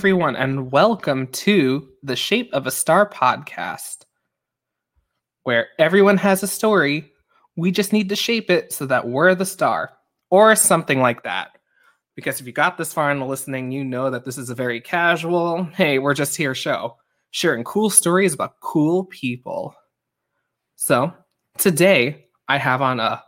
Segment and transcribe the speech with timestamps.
[0.00, 4.06] everyone, and welcome to the Shape of a Star podcast,
[5.42, 7.12] where everyone has a story.
[7.54, 9.90] We just need to shape it so that we're the star,
[10.30, 11.50] or something like that.
[12.16, 14.54] Because if you got this far in the listening, you know that this is a
[14.54, 16.96] very casual, hey, we're just here show,
[17.30, 19.74] sharing cool stories about cool people.
[20.76, 21.12] So
[21.58, 23.22] today, I have on a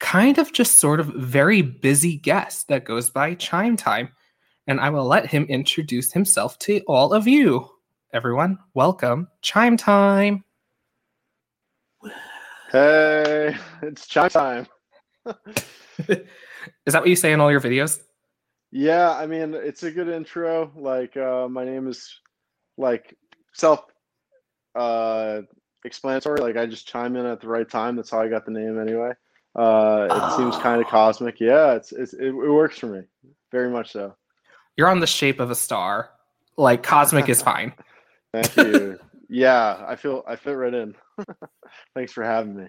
[0.00, 4.08] kind of just sort of very busy guest that goes by Chime Time
[4.66, 7.68] and I will let him introduce himself to all of you.
[8.12, 9.28] Everyone, welcome.
[9.42, 10.44] Chime time.
[12.72, 14.66] Hey, it's chime time.
[16.86, 18.00] Is that what you say in all your videos?
[18.72, 20.70] Yeah, I mean, it's a good intro.
[20.76, 22.20] Like, uh, my name is
[22.76, 23.16] like
[23.52, 23.84] self
[24.74, 25.42] uh,
[25.84, 26.40] explanatory.
[26.40, 27.96] Like, I just chime in at the right time.
[27.96, 29.12] That's how I got the name anyway.
[29.54, 30.36] Uh, it oh.
[30.36, 31.40] seems kind of cosmic.
[31.40, 33.02] Yeah, it's, it's it, it works for me
[33.52, 34.14] very much so.
[34.76, 36.10] You're on the shape of a star.
[36.56, 37.72] Like cosmic is fine.
[38.32, 38.98] Thank you.
[39.28, 40.94] Yeah, I feel I fit right in.
[41.94, 42.66] Thanks for having me.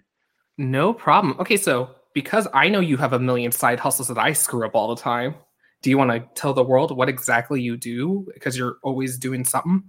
[0.58, 1.36] No problem.
[1.40, 4.76] Okay, so because I know you have a million side hustles that I screw up
[4.76, 5.36] all the time,
[5.84, 8.28] do you want to tell the world what exactly you do?
[8.34, 9.84] Because you're always doing something.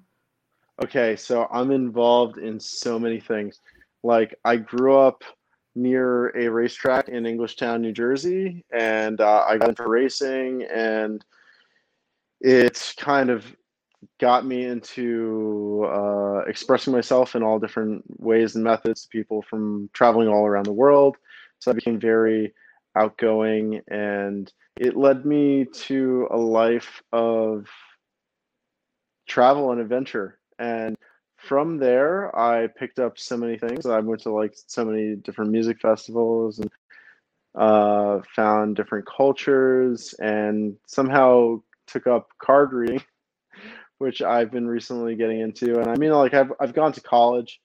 [0.82, 3.60] Okay, so I'm involved in so many things.
[4.05, 5.25] Like I grew up
[5.75, 11.25] near a racetrack in Englishtown, New Jersey, and uh, I got into racing and
[12.41, 13.44] it kind of
[14.20, 19.91] got me into uh, expressing myself in all different ways and methods to people from
[19.92, 21.16] traveling all around the world.
[21.59, 22.55] So I became very
[22.97, 27.66] outgoing, and it led me to a life of
[29.27, 30.39] travel and adventure.
[30.59, 30.97] And
[31.36, 33.86] from there, I picked up so many things.
[33.86, 36.70] I went to like so many different music festivals and
[37.56, 43.03] uh, found different cultures, and somehow took up card reading,
[43.99, 45.78] which I've been recently getting into.
[45.81, 47.60] And I mean, like I've I've gone to college,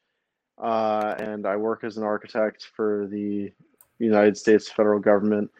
[0.61, 3.51] uh, and I work as an architect for the
[3.99, 5.51] United States federal government.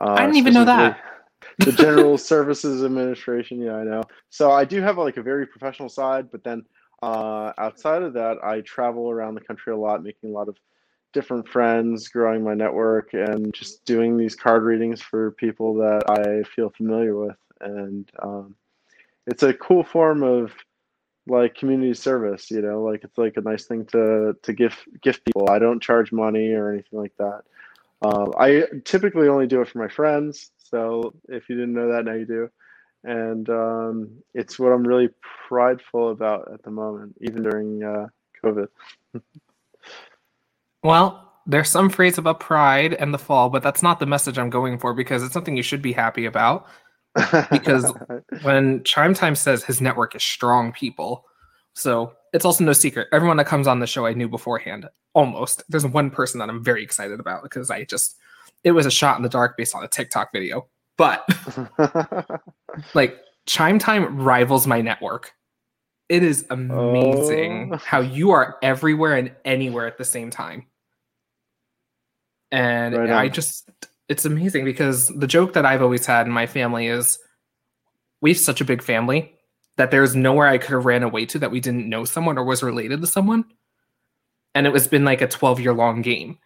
[0.00, 1.00] Uh, I didn't even know that.
[1.58, 3.60] the General Services Administration.
[3.60, 4.02] Yeah, I know.
[4.30, 6.64] So I do have like a very professional side, but then
[7.02, 10.56] uh, outside of that, I travel around the country a lot, making a lot of
[11.12, 16.42] different friends, growing my network, and just doing these card readings for people that I
[16.48, 18.54] feel familiar with and um,
[19.26, 20.52] it's a cool form of
[21.28, 25.24] like community service you know like it's like a nice thing to to give gift
[25.24, 25.48] people.
[25.50, 27.42] I don't charge money or anything like that.
[28.04, 32.04] Um, i typically only do it for my friends so if you didn't know that
[32.04, 32.50] now you do.
[33.04, 35.10] And um, it's what i'm really
[35.48, 38.08] prideful about at the moment even during uh,
[38.44, 38.68] covid.
[40.84, 44.50] Well there's some phrase about pride and the fall but that's not the message i'm
[44.50, 46.66] going for because it's something you should be happy about
[47.50, 47.92] because
[48.42, 51.24] when Chime Time says his network is strong people,
[51.74, 53.08] so it's also no secret.
[53.12, 55.62] Everyone that comes on the show I knew beforehand, almost.
[55.68, 58.16] There's one person that I'm very excited about because I just
[58.64, 60.68] it was a shot in the dark based on a TikTok video.
[60.96, 61.26] But
[62.94, 65.32] like Chime Time rivals my network.
[66.08, 67.76] It is amazing oh.
[67.78, 70.66] how you are everywhere and anywhere at the same time.
[72.50, 73.70] And right I just
[74.12, 77.18] it's amazing because the joke that I've always had in my family is
[78.20, 79.32] we have such a big family
[79.78, 82.44] that there's nowhere I could have ran away to that we didn't know someone or
[82.44, 83.46] was related to someone.
[84.54, 86.36] And it was been like a 12 year long game.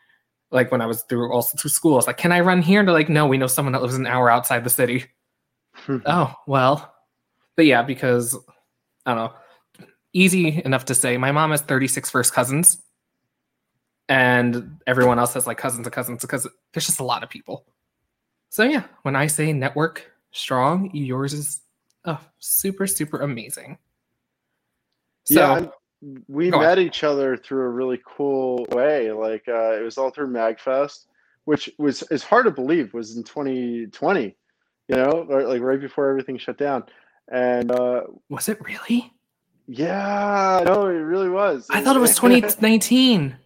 [0.53, 2.79] Like when I was through also through school, I was like, can I run here?
[2.79, 5.07] And they're like, no, we know someone that lives an hour outside the city.
[5.73, 5.99] Hmm.
[6.07, 6.95] oh, well.
[7.57, 8.39] But yeah, because
[9.05, 9.87] I don't know.
[10.13, 11.17] Easy enough to say.
[11.17, 12.81] My mom has 36 first cousins
[14.09, 17.65] and everyone else has like cousins and cousins because there's just a lot of people.
[18.49, 21.61] So yeah, when I say network strong, yours is
[22.05, 23.79] oh, super super amazing.
[25.25, 25.67] So, yeah,
[26.29, 26.85] we met on.
[26.85, 29.11] each other through a really cool way.
[29.11, 31.07] Like uh, it was all through Magfest,
[31.45, 34.37] which was is hard to believe was in 2020.
[34.89, 36.85] You know, like right before everything shut down.
[37.29, 39.13] And uh, was it really?
[39.67, 41.67] Yeah, no, it really was.
[41.71, 43.37] I thought it was 2019.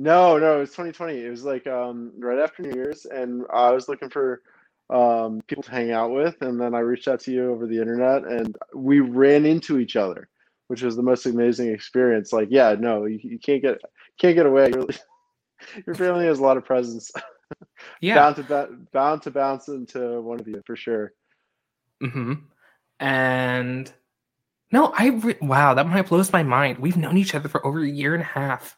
[0.00, 1.18] No, no, it was 2020.
[1.18, 4.42] It was like um, right after New Year's, and I was looking for
[4.90, 7.80] um, people to hang out with, and then I reached out to you over the
[7.80, 10.28] internet, and we ran into each other,
[10.68, 12.32] which was the most amazing experience.
[12.32, 13.80] Like, yeah, no, you, you can't get
[14.20, 14.70] can't get away.
[15.86, 17.10] your family has a lot of presence.
[18.02, 21.14] Yeah, bound to bound to bounce into one of you for sure.
[22.02, 22.34] Hmm.
[23.00, 23.90] And
[24.70, 26.78] no, I re- wow, that might blows my mind.
[26.78, 28.76] We've known each other for over a year and a half.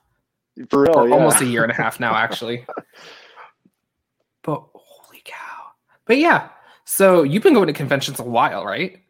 [0.69, 1.15] For real, yeah.
[1.15, 2.67] almost a year and a half now, actually.
[4.43, 5.73] but holy cow!
[6.07, 6.49] But yeah,
[6.85, 9.01] so you've been going to conventions a while, right?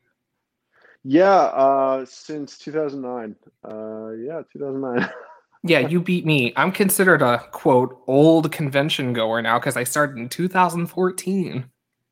[1.03, 3.37] Yeah, uh, since 2009.
[3.65, 5.11] Uh, yeah, 2009.
[5.63, 6.53] yeah, you beat me.
[6.57, 11.65] I'm considered a quote old convention goer now because I started in 2014.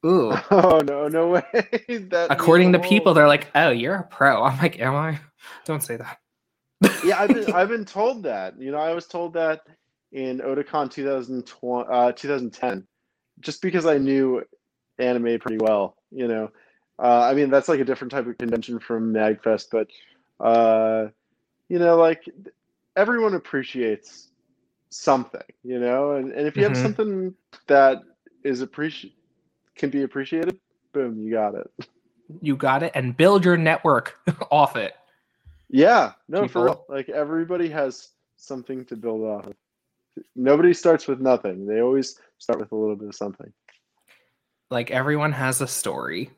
[0.06, 0.32] Ooh.
[0.50, 1.42] Oh no, no way.
[1.88, 5.18] that According to people, they're like, "Oh, you're a pro." I'm like, "Am I?"
[5.64, 6.18] Don't say that.
[7.04, 8.60] Yeah, I've been I've been told that.
[8.60, 9.62] You know, I was told that
[10.12, 12.86] in Otakon 2020, uh, 2010,
[13.40, 14.42] just because I knew
[14.98, 15.96] anime pretty well.
[16.10, 16.50] You know,
[16.98, 19.88] uh, I mean that's like a different type of convention from Magfest, but
[20.44, 21.08] uh,
[21.68, 22.24] you know, like
[22.96, 24.28] everyone appreciates
[24.90, 25.42] something.
[25.64, 26.74] You know, and, and if you mm-hmm.
[26.74, 27.34] have something
[27.66, 28.02] that
[28.44, 29.16] is appreciated
[29.76, 30.58] can be appreciated,
[30.92, 31.70] boom, you got it.
[32.42, 34.18] You got it, and build your network
[34.50, 34.94] off it.
[35.68, 36.48] Yeah, no, People.
[36.48, 36.84] for real.
[36.88, 39.54] Like everybody has something to build off of.
[40.34, 41.66] Nobody starts with nothing.
[41.66, 43.52] They always start with a little bit of something.
[44.70, 46.30] Like everyone has a story.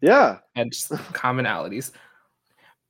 [0.00, 0.38] Yeah.
[0.54, 0.72] And
[1.12, 1.92] commonalities.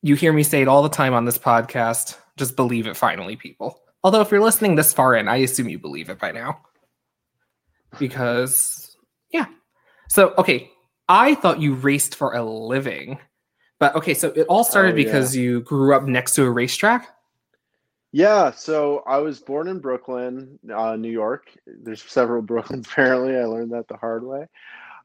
[0.02, 2.18] You hear me say it all the time on this podcast.
[2.36, 3.80] Just believe it finally, people.
[4.02, 6.60] Although if you're listening this far in, I assume you believe it by now.
[7.98, 8.96] Because
[9.30, 9.46] yeah.
[10.08, 10.70] So okay,
[11.08, 13.18] I thought you raced for a living.
[13.84, 15.04] But okay, so it all started oh, yeah.
[15.04, 17.14] because you grew up next to a racetrack.
[18.12, 21.50] Yeah, so I was born in Brooklyn, uh, New York.
[21.66, 23.36] There's several Brooklyns apparently.
[23.36, 24.46] I learned that the hard way.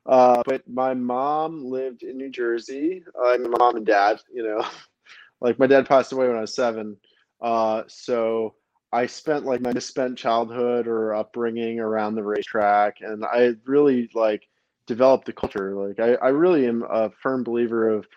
[0.06, 3.04] Uh, but my mom lived in New Jersey.
[3.22, 4.66] Uh, my mom and dad, you know,
[5.42, 6.96] like my dad passed away when I was seven.
[7.42, 8.56] Uh, so
[8.94, 14.48] I spent like my misspent childhood or upbringing around the racetrack, and I really like
[14.88, 15.75] developed the culture.
[15.75, 18.08] Like I, I really am a firm believer of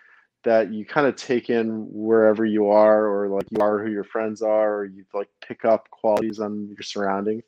[0.44, 4.04] that you kind of take in wherever you are or like you are who your
[4.04, 7.44] friends are or you like pick up qualities on your surroundings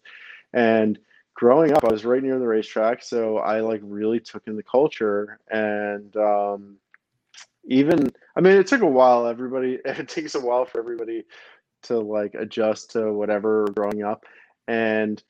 [0.53, 0.99] and
[1.35, 4.63] growing up i was right near the racetrack so i like really took in the
[4.63, 6.77] culture and um,
[7.67, 9.27] even i mean it took a while.
[9.27, 11.25] Everybody it takes a while for everybody
[11.85, 14.25] to like adjust to whatever growing up.
[14.69, 15.23] And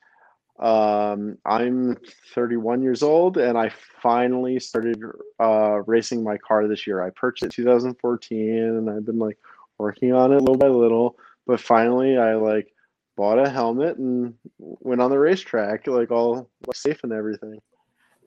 [0.59, 1.97] um, I'm
[2.33, 3.71] 31 years old, and I
[4.01, 5.01] finally started
[5.39, 7.01] uh, racing my car this year.
[7.01, 9.37] I purchased it 2014, and I've been like
[9.77, 11.17] working on it little by little.
[11.45, 12.73] But finally, I like
[13.17, 17.59] bought a helmet and went on the racetrack, like all like, safe and everything.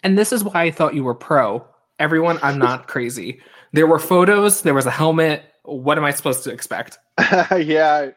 [0.05, 1.67] And this is why I thought you were pro.
[1.99, 3.41] Everyone, I'm not crazy.
[3.73, 4.63] There were photos.
[4.63, 5.45] There was a helmet.
[5.65, 6.99] What am I supposed to expect?
[7.57, 8.11] yeah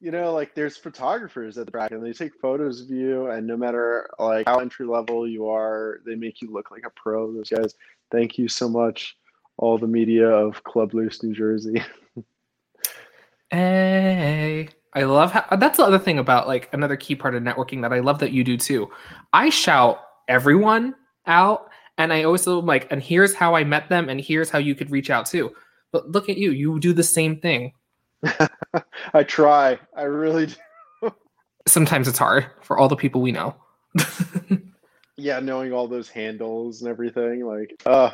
[0.00, 3.46] you know, like there's photographers at the track and they take photos of you, and
[3.46, 7.32] no matter like how entry level you are, they make you look like a pro.
[7.32, 7.74] Those guys,
[8.12, 9.16] thank you so much,
[9.56, 11.82] all the media of Club Loose, New Jersey.
[13.50, 17.82] hey, I love how that's the other thing about like another key part of networking
[17.82, 18.88] that I love that you do too.
[19.32, 20.94] I shout everyone
[21.26, 24.76] out, and I also like, and here's how I met them, and here's how you
[24.76, 25.52] could reach out too.
[25.90, 27.72] But look at you, you do the same thing
[29.14, 29.78] I try.
[29.96, 31.12] I really do.
[31.66, 33.54] Sometimes it's hard for all the people we know.
[35.16, 38.10] yeah, knowing all those handles and everything, like, uh.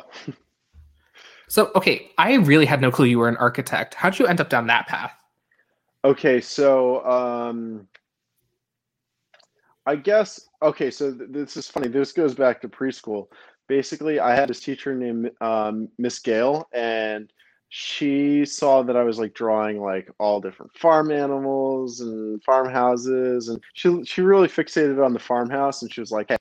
[1.47, 3.93] So, okay, I really had no clue you were an architect.
[3.93, 5.11] How'd you end up down that path?
[6.03, 7.87] Okay, so um,
[9.87, 10.91] I guess okay.
[10.91, 11.87] So th- this is funny.
[11.87, 13.27] This goes back to preschool.
[13.67, 17.31] Basically, I had this teacher named um, Miss Gale, and
[17.77, 23.61] she saw that I was like drawing like all different farm animals and farmhouses, and
[23.73, 26.37] she she really fixated on the farmhouse, and she was like, "Hey,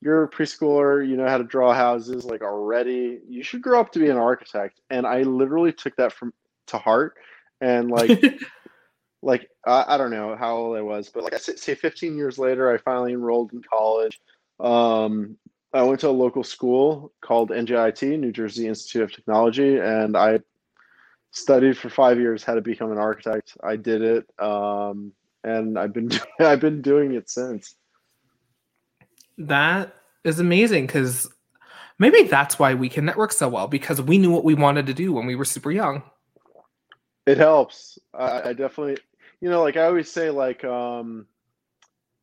[0.00, 3.20] you're a preschooler, you know how to draw houses like already.
[3.28, 6.32] You should grow up to be an architect." And I literally took that from
[6.68, 7.16] to heart,
[7.60, 8.40] and like.
[9.22, 12.38] like I, I don't know how old I was, but like I say, 15 years
[12.38, 14.20] later, I finally enrolled in college.
[14.60, 15.36] Um,
[15.72, 20.40] I went to a local school called NJIT, New Jersey Institute of Technology, and I
[21.30, 23.56] studied for five years how to become an architect.
[23.62, 25.12] I did it, um,
[25.44, 27.74] and I've been I've been doing it since.
[29.38, 29.94] That
[30.24, 31.28] is amazing because
[31.98, 34.94] maybe that's why we can network so well because we knew what we wanted to
[34.94, 36.02] do when we were super young.
[37.26, 37.98] It helps.
[38.14, 38.98] I, I definitely,
[39.40, 41.26] you know, like I always say, like, um,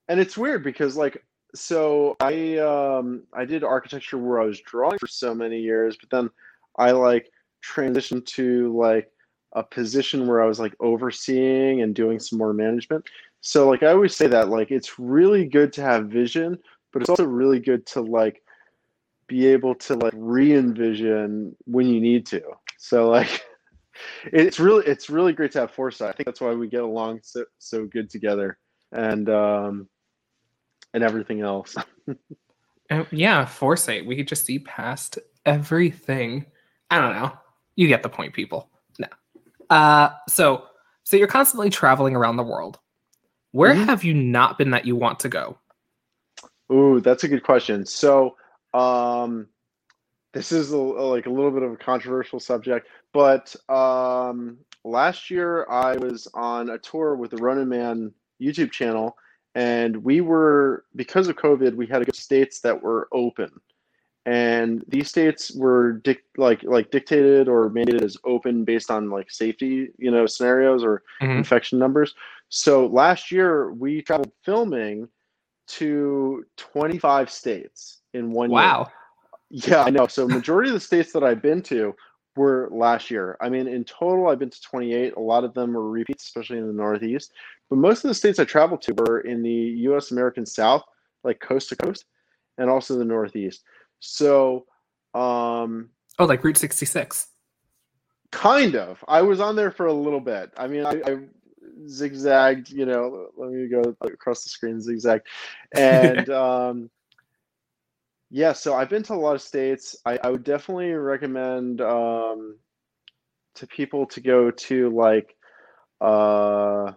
[0.07, 1.23] and it's weird because like
[1.55, 6.09] so I um I did architecture where I was drawing for so many years, but
[6.09, 6.29] then
[6.77, 7.29] I like
[7.63, 9.09] transitioned to like
[9.53, 13.05] a position where I was like overseeing and doing some more management.
[13.41, 16.57] So like I always say that like it's really good to have vision,
[16.91, 18.41] but it's also really good to like
[19.27, 22.41] be able to like re-envision when you need to.
[22.79, 23.43] So like
[24.25, 26.09] it's really it's really great to have foresight.
[26.09, 28.57] I think that's why we get along so so good together.
[28.91, 29.89] And um
[30.93, 31.75] and everything else.
[32.89, 34.05] uh, yeah, foresight.
[34.05, 36.45] We could just see past everything.
[36.89, 37.33] I don't know.
[37.75, 38.69] You get the point, people.
[38.99, 39.07] No.
[39.69, 40.65] Uh, so
[41.03, 42.79] so you're constantly traveling around the world.
[43.51, 43.85] Where Mhm.
[43.85, 45.57] have you not been that you want to go?
[46.71, 47.85] Ooh, that's a good question.
[47.85, 48.37] So,
[48.73, 49.47] um,
[50.33, 55.69] this is a, like a little bit of a controversial subject, but um, last year
[55.69, 59.15] I was on a tour with the Ronin Man YouTube channel,
[59.55, 63.51] and we were because of COVID, we had states that were open,
[64.25, 69.29] and these states were dic- like like dictated or mandated as open based on like
[69.29, 71.37] safety, you know, scenarios or Mhm.
[71.37, 72.15] infection numbers.
[72.49, 75.07] So last year we traveled filming
[75.67, 78.59] to 25 states in one year.
[78.59, 78.91] Wow.
[79.49, 80.07] Yeah, I know.
[80.07, 81.95] So majority of the states that I've been to
[82.35, 83.37] were last year.
[83.39, 85.13] I mean, in total, I've been to 28.
[85.15, 87.33] A lot of them were repeats, especially in the Northeast.
[87.73, 90.11] But most of the states I traveled to were in the U.S.
[90.11, 90.83] American South,
[91.23, 92.05] like coast to coast,
[92.59, 93.63] and also the Northeast.
[93.99, 94.67] So,
[95.15, 95.89] um,
[96.19, 97.29] Oh, like Route 66.
[98.31, 99.03] kind of.
[99.07, 100.51] I was on there for a little bit.
[100.55, 101.17] I mean, I, I
[101.87, 102.69] zigzagged.
[102.69, 105.21] You know, let me go across the screen, zigzag,
[105.75, 106.91] and um,
[108.29, 108.53] yeah.
[108.53, 109.95] So I've been to a lot of states.
[110.05, 112.55] I, I would definitely recommend um,
[113.55, 115.35] to people to go to like
[116.01, 116.91] uh,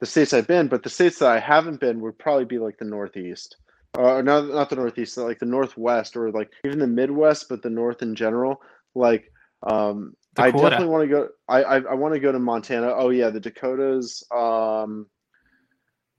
[0.00, 2.78] the states I've been, but the states that I haven't been would probably be like
[2.78, 3.56] the Northeast.
[3.96, 7.70] Uh, not not the Northeast, like the Northwest, or like even the Midwest, but the
[7.70, 8.60] North in general.
[8.94, 11.28] Like um, I definitely want to go.
[11.48, 12.92] I I, I want to go to Montana.
[12.94, 14.22] Oh yeah, the Dakotas.
[14.34, 15.06] Um,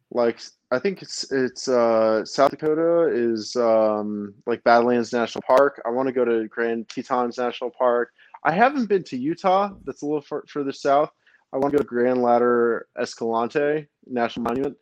[0.09, 0.39] like
[0.71, 5.81] I think it's it's uh, South Dakota is um, like Badlands National Park.
[5.85, 8.11] I want to go to Grand Tetons National Park.
[8.43, 9.71] I haven't been to Utah.
[9.85, 11.11] That's a little fur- further south.
[11.53, 14.77] I want to go to Grand Ladder Escalante National Monument.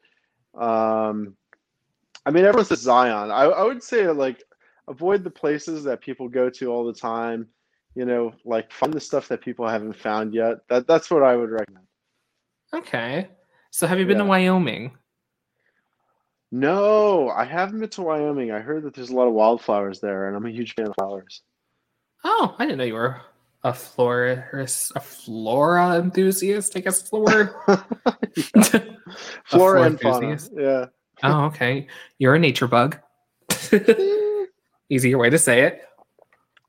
[0.55, 1.35] Um,
[2.25, 3.31] I mean, everyone says Zion.
[3.31, 4.43] I, I would say like
[4.87, 7.47] avoid the places that people go to all the time.
[7.93, 10.57] You know, like find the stuff that people haven't found yet.
[10.67, 11.85] That that's what I would recommend.
[12.73, 13.29] Okay.
[13.71, 14.97] So have you been to Wyoming?
[16.51, 18.51] No, I haven't been to Wyoming.
[18.51, 20.95] I heard that there's a lot of wildflowers there, and I'm a huge fan of
[20.95, 21.41] flowers.
[22.23, 23.21] Oh, I didn't know you were
[23.65, 26.77] a florist, a flora enthusiast.
[26.77, 27.49] I guess the word.
[27.65, 28.97] Flora
[29.45, 30.27] flora and fauna.
[30.27, 30.51] enthusiast?
[30.55, 30.85] Yeah.
[31.23, 31.87] oh, okay.
[32.19, 32.99] You're a nature bug.
[34.89, 35.81] Easier way to say it.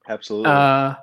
[0.08, 0.50] Absolutely.
[0.50, 0.94] Uh,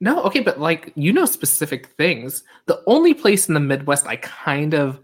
[0.00, 2.44] no, okay, but like you know specific things.
[2.66, 5.00] The only place in the Midwest I kind of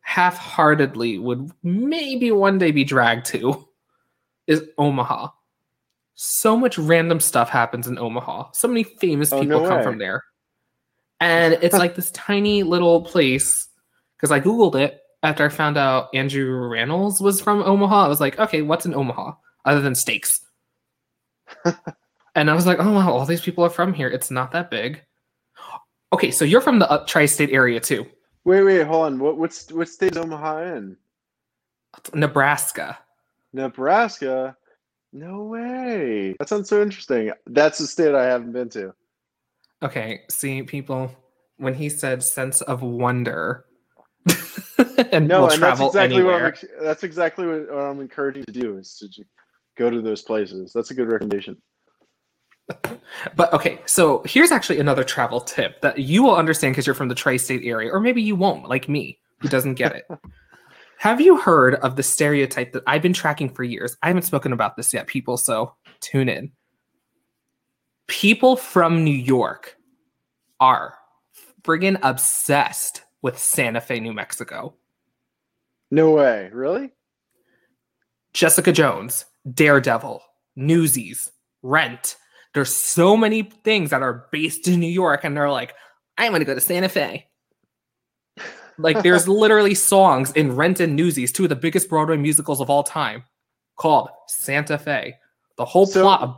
[0.00, 3.68] half-heartedly would maybe one day be dragged to
[4.46, 5.28] is Omaha.
[6.20, 8.50] So much random stuff happens in Omaha.
[8.52, 9.84] So many famous Oh, people no come way.
[9.84, 10.24] from there.
[11.20, 13.68] And it's like this tiny little place
[14.16, 18.04] because I googled it after I found out Andrew Rannells was from Omaha.
[18.04, 19.34] I was like, okay, what's in Omaha
[19.64, 20.40] other than steaks?
[22.34, 24.08] and I was like, oh wow, all these people are from here.
[24.08, 25.00] It's not that big.
[26.12, 28.04] Okay, so you're from the uh, tri-state area too,
[28.42, 29.18] wait, wait, hold on.
[29.20, 30.96] What what's what state is Omaha in?
[32.12, 32.98] Nebraska.
[33.52, 34.56] Nebraska.
[35.12, 36.36] No way.
[36.38, 37.32] That sounds so interesting.
[37.46, 38.94] That's a state I haven't been to.
[39.82, 41.10] Okay, see, people,
[41.56, 43.64] when he said sense of wonder,
[45.12, 48.76] and No, will and that's exactly what I'm, that's exactly what I'm encouraging to do
[48.76, 49.24] is to
[49.76, 50.72] go to those places.
[50.72, 51.56] That's a good recommendation.
[53.34, 57.08] But okay, so here's actually another travel tip that you will understand because you're from
[57.08, 60.08] the tri-state area, or maybe you won't, like me, who doesn't get it.
[60.98, 63.96] Have you heard of the stereotype that I've been tracking for years?
[64.02, 66.50] I haven't spoken about this yet, people, so tune in.
[68.08, 69.76] People from New York
[70.58, 70.94] are
[71.62, 74.74] friggin' obsessed with Santa Fe, New Mexico.
[75.92, 76.50] No way.
[76.52, 76.90] Really?
[78.32, 79.24] Jessica Jones,
[79.54, 80.20] Daredevil,
[80.56, 81.30] Newsies,
[81.62, 82.16] Rent.
[82.54, 85.74] There's so many things that are based in New York, and they're like,
[86.16, 87.28] I'm gonna go to Santa Fe.
[88.78, 92.70] Like, there's literally songs in Rent and Newsies, two of the biggest Broadway musicals of
[92.70, 93.24] all time,
[93.76, 95.14] called Santa Fe.
[95.56, 96.36] The whole So- plot of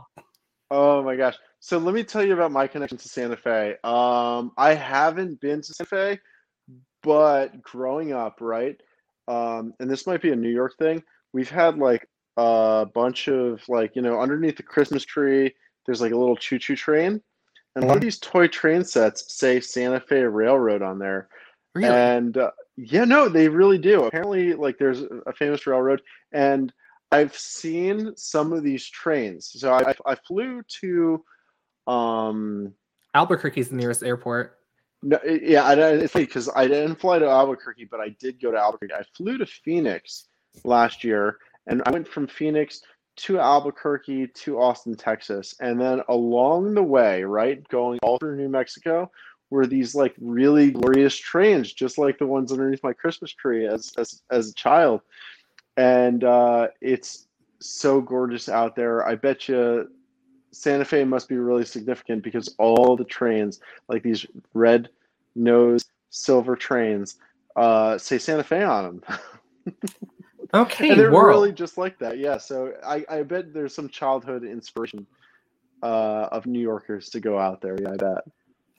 [0.71, 1.35] Oh my gosh.
[1.59, 3.75] So let me tell you about my connection to Santa Fe.
[3.83, 6.19] Um, I haven't been to Santa Fe,
[7.03, 8.79] but growing up, right?
[9.27, 11.03] Um, and this might be a New York thing.
[11.33, 12.07] We've had like
[12.37, 15.53] a bunch of like, you know, underneath the Christmas tree,
[15.85, 17.21] there's like a little choo-choo train.
[17.75, 21.29] And a lot of these toy train sets say Santa Fe Railroad on there.
[21.75, 21.89] Really.
[21.89, 24.05] And uh, yeah, no, they really do.
[24.05, 26.01] Apparently, like there's a famous railroad,
[26.31, 26.73] and
[27.11, 29.51] I've seen some of these trains.
[29.53, 31.23] So I, I flew to,
[31.85, 32.73] um,
[33.13, 34.57] Albuquerque's the nearest airport.
[35.03, 38.51] no, yeah, I, it's funny because I didn't fly to Albuquerque, but I did go
[38.51, 38.93] to Albuquerque.
[38.93, 40.27] I flew to Phoenix
[40.63, 41.37] last year,
[41.67, 42.81] and I went from Phoenix
[43.17, 48.49] to Albuquerque to Austin, Texas, and then along the way, right, going all through New
[48.49, 49.11] Mexico,
[49.51, 53.93] were these like really glorious trains, just like the ones underneath my Christmas tree as
[53.97, 55.01] as as a child,
[55.77, 57.27] and uh, it's
[57.59, 59.05] so gorgeous out there.
[59.07, 59.91] I bet you
[60.51, 64.89] Santa Fe must be really significant because all the trains, like these red
[65.35, 67.17] nose silver trains,
[67.55, 69.73] uh, say Santa Fe on them.
[70.53, 71.27] Okay, and they're world.
[71.27, 72.17] really just like that.
[72.17, 72.37] Yeah.
[72.37, 75.07] So I, I bet there's some childhood inspiration
[75.81, 77.77] uh, of New Yorkers to go out there.
[77.81, 78.23] Yeah, I bet.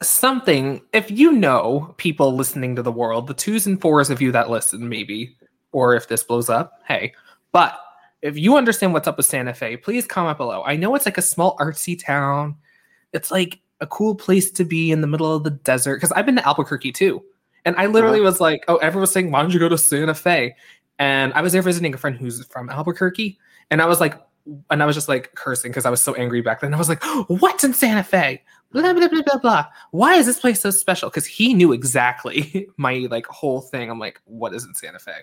[0.02, 4.32] Something if you know people listening to the world the twos and fours of you
[4.32, 5.36] that listen maybe
[5.72, 7.12] or if this blows up hey.
[7.52, 7.78] But
[8.22, 10.62] if you understand what's up with santa fe please comment below.
[10.64, 12.56] I know it's like a small artsy town.
[13.12, 16.26] It's like a cool place to be in the middle of the desert because i've
[16.26, 17.22] been to albuquerque too.
[17.64, 18.24] And i literally Uh-huh.
[18.30, 20.54] was like oh everyone was saying why don't you go to santa fe?
[20.98, 23.38] And i was there visiting a friend who's from albuquerque
[23.70, 24.14] and i was like
[24.70, 26.88] and i was just like cursing because i was so angry back then i was
[26.88, 29.66] like what's in santa fe blah blah blah blah blah.
[29.90, 31.10] Why is this place so special?
[31.10, 33.90] Because he knew exactly my like whole thing.
[33.90, 35.20] I'm like, what is in Santa Fe?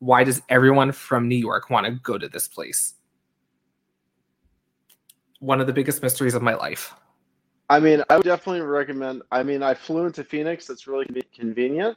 [0.00, 2.94] Why does everyone from New York want to go to this place?
[5.38, 6.94] One of the biggest mysteries of my life.
[7.70, 9.22] I mean, I would definitely recommend.
[9.30, 10.66] I mean, I flew into Phoenix.
[10.66, 11.96] That's really convenient.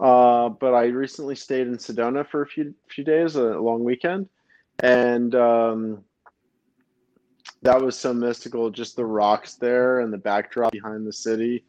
[0.00, 4.28] Uh, but I recently stayed in Sedona for a few few days, a long weekend,
[4.82, 6.04] and um,
[7.62, 8.70] that was so mystical.
[8.70, 11.64] Just the rocks there and the backdrop behind the city.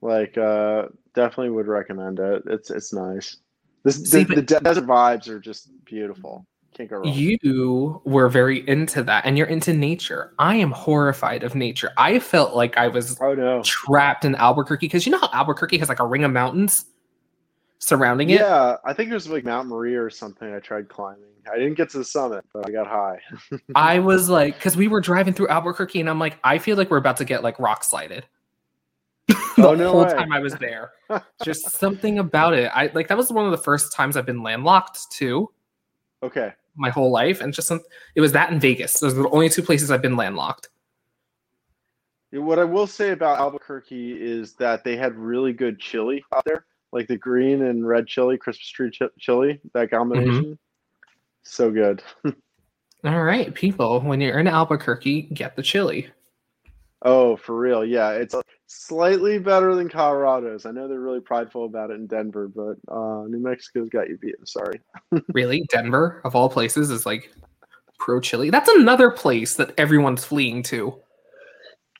[0.00, 2.42] Like, uh, definitely would recommend it.
[2.46, 3.38] It's it's nice.
[3.84, 6.46] This, See, the, desert vibes are just beautiful.
[6.74, 7.12] Can't go wrong.
[7.12, 10.34] You were very into that, and you're into nature.
[10.38, 11.90] I am horrified of nature.
[11.96, 13.62] I felt like I was oh no.
[13.62, 16.86] trapped in Albuquerque because you know how Albuquerque has like a ring of mountains
[17.78, 18.40] surrounding it.
[18.40, 20.52] Yeah, I think it was like Mount Maria or something.
[20.52, 21.22] I tried climbing.
[21.52, 23.18] I didn't get to the summit, but I got high.
[23.74, 26.90] I was like, because we were driving through Albuquerque, and I'm like, I feel like
[26.90, 28.24] we're about to get like rock slided.
[29.28, 30.12] the Oh, no whole way.
[30.14, 30.92] time I was there,
[31.44, 32.70] just something about it.
[32.74, 35.50] I like that was one of the first times I've been landlocked too,
[36.22, 36.52] Okay.
[36.76, 37.80] my whole life, and just some.
[38.14, 39.00] It was that in Vegas.
[39.00, 40.68] Those are the only two places I've been landlocked.
[42.30, 46.66] What I will say about Albuquerque is that they had really good chili out there,
[46.92, 49.60] like the green and red chili, Christmas tree chi- chili.
[49.72, 50.52] That combination, mm-hmm.
[51.50, 52.02] So good.
[53.04, 56.08] All right, people, when you're in Albuquerque, get the chili.
[57.02, 57.84] Oh, for real?
[57.84, 58.34] Yeah, it's
[58.66, 60.66] slightly better than Colorado's.
[60.66, 64.18] I know they're really prideful about it in Denver, but uh, New Mexico's got you
[64.18, 64.34] beat.
[64.38, 64.80] I'm sorry.
[65.32, 67.32] Really, Denver of all places is like
[67.98, 68.50] pro chili.
[68.50, 71.00] That's another place that everyone's fleeing to.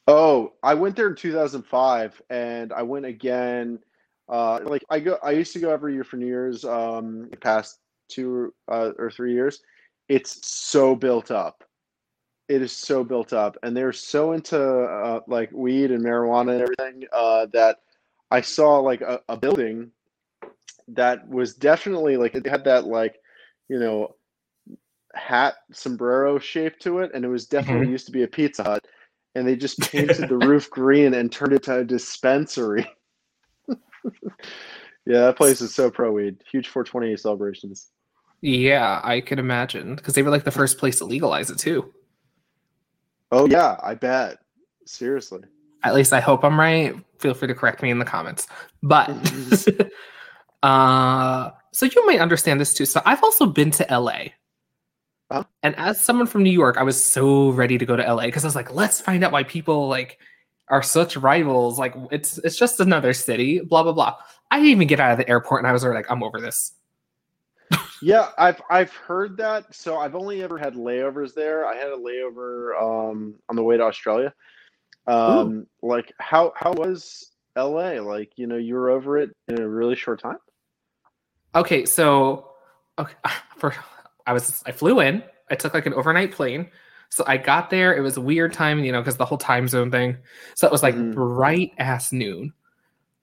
[0.09, 3.79] Oh, I went there in 2005, and I went again.
[4.29, 6.65] Uh, like I go, I used to go every year for New Year's.
[6.65, 9.61] Um, past two uh, or three years,
[10.09, 11.65] it's so built up.
[12.49, 16.63] It is so built up, and they're so into uh, like weed and marijuana and
[16.63, 17.79] everything uh, that
[18.31, 19.91] I saw like a, a building
[20.89, 23.17] that was definitely like it had that like
[23.69, 24.15] you know
[25.15, 28.85] hat sombrero shape to it, and it was definitely used to be a Pizza Hut
[29.39, 32.87] and they just painted the roof green and turned it to a dispensary.
[33.69, 33.77] yeah,
[35.07, 36.43] that place is so pro weed.
[36.51, 37.91] Huge 420 celebrations.
[38.41, 41.93] Yeah, I can imagine because they were like the first place to legalize it too.
[43.33, 44.39] Oh yeah, I bet.
[44.87, 45.43] Seriously.
[45.85, 46.95] At least I hope I'm right.
[47.19, 48.47] Feel free to correct me in the comments.
[48.83, 49.11] But
[50.63, 52.87] uh so you might understand this too.
[52.87, 54.33] So I've also been to LA.
[55.31, 55.45] Uh-huh.
[55.63, 58.45] And as someone from New York, I was so ready to go to LA because
[58.45, 60.19] I was like, let's find out why people like
[60.69, 61.79] are such rivals.
[61.79, 64.17] Like it's it's just another city, blah blah blah.
[64.51, 66.41] I didn't even get out of the airport and I was already like, I'm over
[66.41, 66.73] this.
[68.01, 69.75] Yeah, I've I've heard that.
[69.75, 71.67] So I've only ever had layovers there.
[71.67, 74.33] I had a layover um, on the way to Australia.
[75.07, 78.01] Um, like how how was LA?
[78.01, 80.39] Like you know you were over it in a really short time.
[81.55, 82.53] Okay, so
[82.99, 83.15] okay,
[83.57, 83.75] for
[84.27, 85.23] I was I flew in.
[85.51, 86.71] I took like an overnight plane.
[87.11, 87.97] So I got there.
[87.97, 90.19] It was a weird time, you know, because the whole time zone thing.
[90.55, 91.15] So it was like Mhm.
[91.15, 92.53] bright ass noon,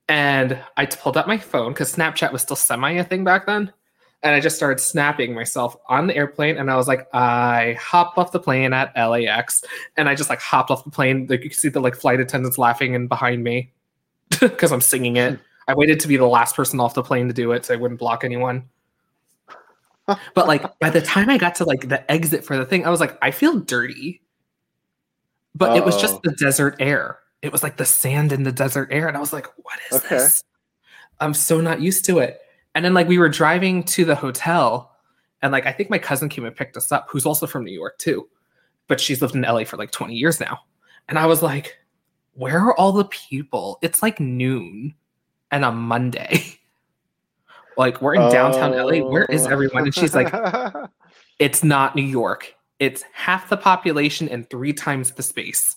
[0.08, 3.72] and I pulled out my phone because Snapchat was still semi a thing back then.
[4.26, 8.18] And I just started snapping myself on the airplane, and I was like, I hopped
[8.18, 9.62] off the plane at LAX,
[9.96, 11.28] and I just like hopped off the plane.
[11.30, 13.70] Like you could see the like flight attendants laughing and behind me
[14.40, 15.38] because I'm singing it.
[15.68, 17.76] I waited to be the last person off the plane to do it so I
[17.76, 18.68] wouldn't block anyone.
[20.06, 22.90] But like by the time I got to like the exit for the thing, I
[22.90, 24.22] was like, I feel dirty.
[25.54, 26.20] But it was just oh.
[26.24, 27.18] the desert air.
[27.42, 29.06] It was like the sand in the desert air.
[29.06, 30.16] And I was like, what is Okay.
[30.16, 30.42] this?
[31.20, 32.40] I'm so not used to it.
[32.76, 34.94] And then like we were driving to the hotel,
[35.40, 37.72] and like I think my cousin came and picked us up, who's also from New
[37.72, 38.28] York too.
[38.86, 40.60] but she's lived in LA for like 20 years now.
[41.08, 41.76] And I was like,
[42.34, 43.78] where are all the people?
[43.82, 44.94] It's like noon
[45.50, 46.42] and a Monday.
[47.76, 48.98] like we're in downtown LA.
[48.98, 49.84] Where is everyone?
[49.84, 50.34] And she's like,
[51.38, 52.54] it's not New York.
[52.78, 55.76] It's half the population and three times the space.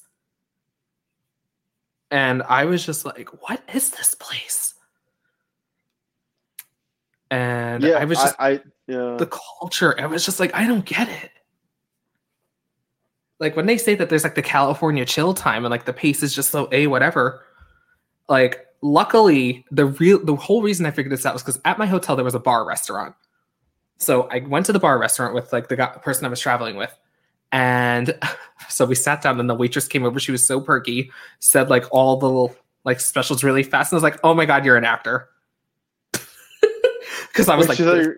[2.12, 4.74] And I was just like, what is this place?
[7.32, 9.16] And yeah, I was just I, I yeah.
[9.18, 10.00] the culture.
[10.00, 11.32] I was just like, I don't get it.
[13.40, 16.24] Like when they say that there's like the California chill time and like the pace
[16.24, 17.44] is just so a whatever.
[18.28, 21.86] Like luckily, the real the whole reason I figured this out was because at my
[21.86, 23.16] hotel there was a bar restaurant.
[23.98, 26.76] So I went to the bar restaurant with like the guy, person I was traveling
[26.76, 26.94] with,
[27.52, 28.18] and
[28.70, 30.20] so we sat down and the waitress came over.
[30.20, 34.00] She was so perky, said like all the little, like specials really fast, and I
[34.00, 35.30] was like, "Oh my god, you're an actor."
[37.28, 38.16] Because I was Wait, like, she thought, you're,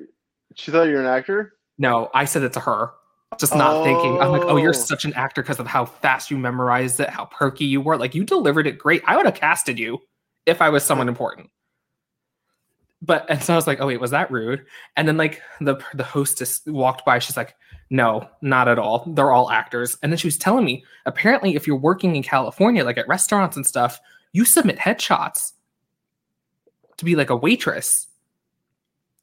[0.55, 1.53] she thought you're an actor.
[1.77, 2.91] no, I said it to her.
[3.39, 4.19] Just not thinking.
[4.19, 4.57] I'm like, oh, Oh.
[4.57, 7.97] you're such an actor because of how fast you memorized it, how perky you were.
[7.97, 9.01] Like, you delivered it great.
[9.07, 9.99] I would have casted you
[10.45, 11.49] if I was someone important.
[13.01, 14.63] But and so I was like, oh wait, was that rude?
[14.95, 17.17] And then like the the hostess walked by.
[17.19, 17.55] She's like,
[17.89, 19.05] no, not at all.
[19.07, 19.97] They're all actors.
[20.03, 23.55] And then she was telling me, apparently, if you're working in California, like at restaurants
[23.55, 23.99] and stuff,
[24.33, 25.53] you submit headshots
[26.97, 28.07] to be like a waitress.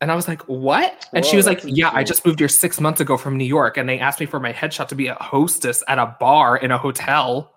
[0.01, 1.07] And I was like, what?
[1.13, 3.77] And she was like, yeah, I just moved here six months ago from New York,
[3.77, 6.71] and they asked me for my headshot to be a hostess at a bar in
[6.71, 7.53] a hotel.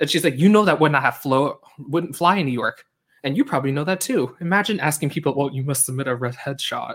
[0.00, 2.84] And she's like, you know that would not have flow wouldn't fly in New York.
[3.22, 4.34] And you probably know that too.
[4.40, 6.94] Imagine asking people, well, you must submit a red headshot.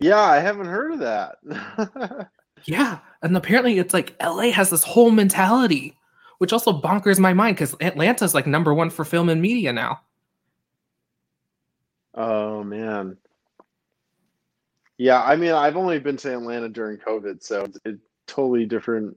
[0.00, 2.30] Yeah, I haven't heard of that.
[2.64, 2.98] Yeah.
[3.22, 5.96] And apparently it's like LA has this whole mentality,
[6.38, 10.00] which also bonkers my mind because Atlanta's like number one for film and media now.
[12.14, 13.16] oh man.
[15.00, 17.92] Yeah, I mean, I've only been to Atlanta during COVID, so it's a
[18.26, 19.16] totally different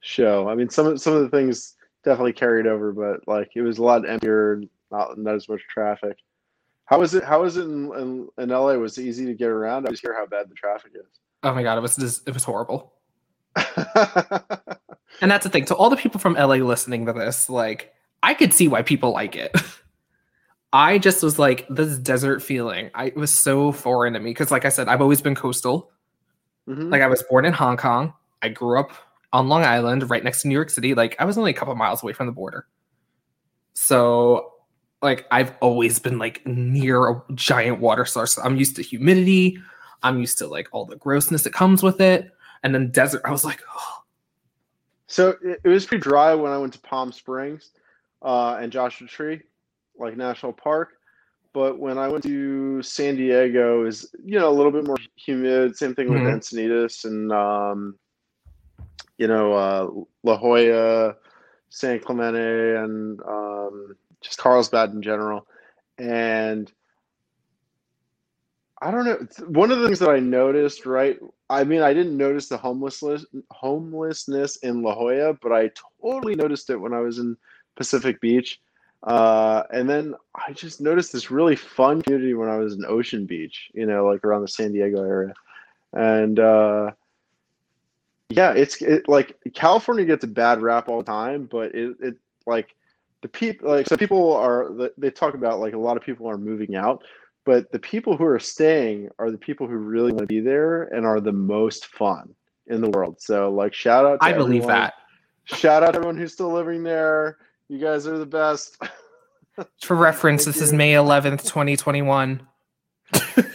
[0.00, 0.50] show.
[0.50, 3.78] I mean, some of some of the things definitely carried over, but like it was
[3.78, 6.18] a lot emptier, not not as much traffic.
[6.84, 7.24] How was it?
[7.24, 8.74] How was it in, in, in LA?
[8.74, 9.86] Was it easy to get around?
[9.86, 11.06] I just hear how bad the traffic is.
[11.42, 12.92] Oh my god, it was just, it was horrible.
[15.20, 15.64] And that's the thing.
[15.66, 19.12] To all the people from LA listening to this, like I could see why people
[19.12, 19.54] like it.
[20.74, 22.90] I just was like this desert feeling.
[22.94, 25.92] I it was so foreign to me because, like I said, I've always been coastal.
[26.68, 26.90] Mhm.
[26.90, 28.12] Like I was born in Hong Kong.
[28.42, 28.90] I grew up
[29.32, 30.94] on Long Island, right next to New York City.
[30.94, 32.66] Like I was only a couple miles away from the border.
[33.74, 34.52] So
[35.00, 38.36] like I've always been like near a giant water source.
[38.38, 39.58] I'm used to humidity.
[40.02, 42.32] I'm used to like all the grossness that comes with it.
[42.64, 44.02] And then desert, I was like, oh,
[45.06, 47.70] So it, it was pretty dry when I went to Palm Springs
[48.22, 49.42] uh, and Joshua Tree,
[49.98, 50.94] like National Park.
[51.52, 55.76] But when I went to San Diego, is you know a little bit more humid.
[55.76, 56.34] Same thing with Mhm.
[56.36, 57.98] Encinitas and um,
[59.18, 59.90] you know uh,
[60.24, 61.16] La Jolla,
[61.70, 65.46] San Clemente, and um, just Carlsbad in general.
[65.98, 66.72] And
[68.82, 69.46] I don't know.
[69.46, 71.18] One of the things that I noticed, right?
[71.48, 75.70] I mean, I didn't notice the homelessness homelessness in La Jolla, but I
[76.02, 77.36] totally noticed it when I was in
[77.76, 78.60] Pacific Beach.
[79.04, 83.26] Uh, and then I just noticed this really fun community when I was in Ocean
[83.26, 85.34] Beach, you know, like around the San Diego area.
[85.92, 86.92] And uh,
[88.30, 92.16] yeah, it's it, like California gets a bad rap all the time, but it, it
[92.46, 92.74] like
[93.20, 96.36] the people like so people are they talk about like a lot of people are
[96.36, 97.02] moving out
[97.44, 100.84] but the people who are staying are the people who really want to be there
[100.84, 102.34] and are the most fun
[102.66, 103.20] in the world.
[103.20, 104.94] So like shout out to I believe that.
[105.44, 107.36] Shout out to everyone who's still living there.
[107.68, 108.76] You guys are the best.
[109.80, 110.72] For reference, Thank this is.
[110.72, 112.46] May 11th, 2021.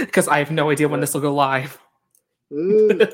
[0.00, 1.78] Because I have no idea when this will go live.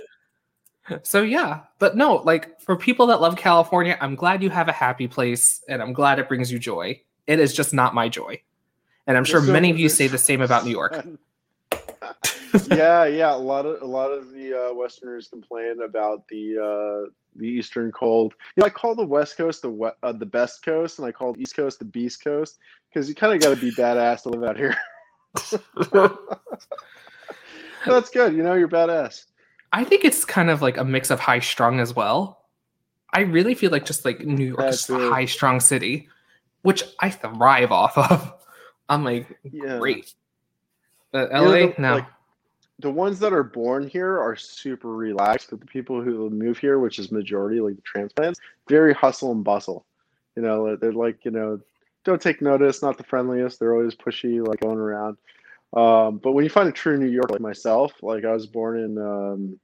[1.03, 4.73] So, yeah, but no, like for people that love California, I'm glad you have a
[4.73, 7.01] happy place and I'm glad it brings you joy.
[7.27, 8.41] It is just not my joy.
[9.09, 11.05] And I'm sure So- many of you say the same about New York.
[12.71, 13.35] yeah, yeah.
[13.35, 17.93] A lot of a lot of the uh, Westerners complain about the uh, the Eastern
[17.93, 18.35] cold.
[18.57, 21.13] You know, I call the West Coast the we- uh, the best coast, and I
[21.13, 22.59] call the East Coast the Beast Coast
[22.93, 24.77] because you kind of got to be badass to live out here.
[27.87, 28.35] That's good.
[28.35, 29.25] You know, you're badass.
[29.73, 32.45] I think it's kind of like a mix of high strung as well.
[33.13, 36.09] I really feel like just like New York is a high strung city,
[36.63, 38.33] which I thrive off of.
[38.89, 39.79] I'm like, Yeah.
[39.79, 40.13] great.
[41.13, 41.95] But You know, LA, the- no.
[41.97, 42.07] like,
[42.79, 46.79] the ones that are born here are super relaxed, but the people who move here,
[46.79, 49.87] which is majority, like the transplants, very hustle and bustle.
[50.37, 51.59] You know, they're like, you know,
[52.05, 53.59] don't take notice, not the friendliest.
[53.59, 55.17] They're always pushy, like going around.
[55.73, 58.79] Um, but when you find a true New Yorker like myself, like I was born
[58.79, 59.61] in um,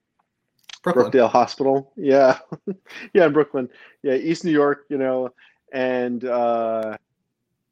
[0.82, 1.10] Brooklyn.
[1.10, 1.92] Brookdale Hospital.
[1.96, 2.38] Yeah,
[3.14, 3.68] yeah, in Brooklyn.
[4.02, 4.86] Yeah, East New York.
[4.88, 5.30] You know,
[5.72, 6.96] and uh,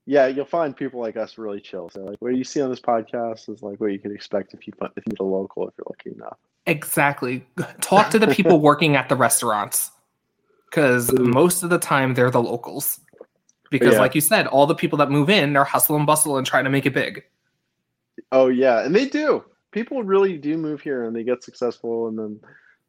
[0.07, 1.91] yeah, you'll find people like us really chill.
[1.91, 4.67] So like what you see on this podcast is like what you can expect if
[4.67, 6.39] you if you meet a local if you're lucky enough.
[6.67, 7.47] Exactly.
[7.81, 9.91] Talk to the people working at the restaurants
[10.71, 11.33] because mm.
[11.33, 13.01] most of the time they're the locals.
[13.71, 14.01] Because, Yeah.
[14.01, 16.65] like you said, all the people that move in, they're hustle and bustle and trying
[16.65, 17.23] to make it big.
[18.33, 19.45] Oh yeah, and they do.
[19.71, 22.41] People really do move here and they get successful, and then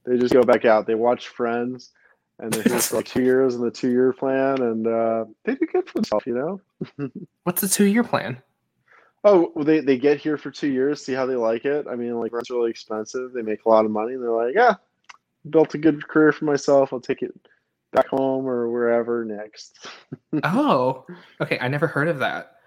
[0.06, 0.88] they just go back out.
[0.88, 1.92] They watch Friends,
[2.42, 5.66] and they're here for like two years in the two-year plan, and uh, they do
[5.68, 7.12] good for themselves, you know.
[7.44, 8.42] What's the two year plan?
[9.24, 11.86] Oh, well, they they get here for two years, see how they like it.
[11.90, 13.34] I mean, like rent's really expensive.
[13.34, 14.76] They make a lot of money, and they're like, yeah,
[15.50, 16.92] built a good career for myself.
[16.92, 17.34] I'll take it
[17.92, 19.88] back home or wherever next.
[20.44, 21.06] Oh,
[21.42, 21.60] okay.
[21.60, 22.58] I never heard of that.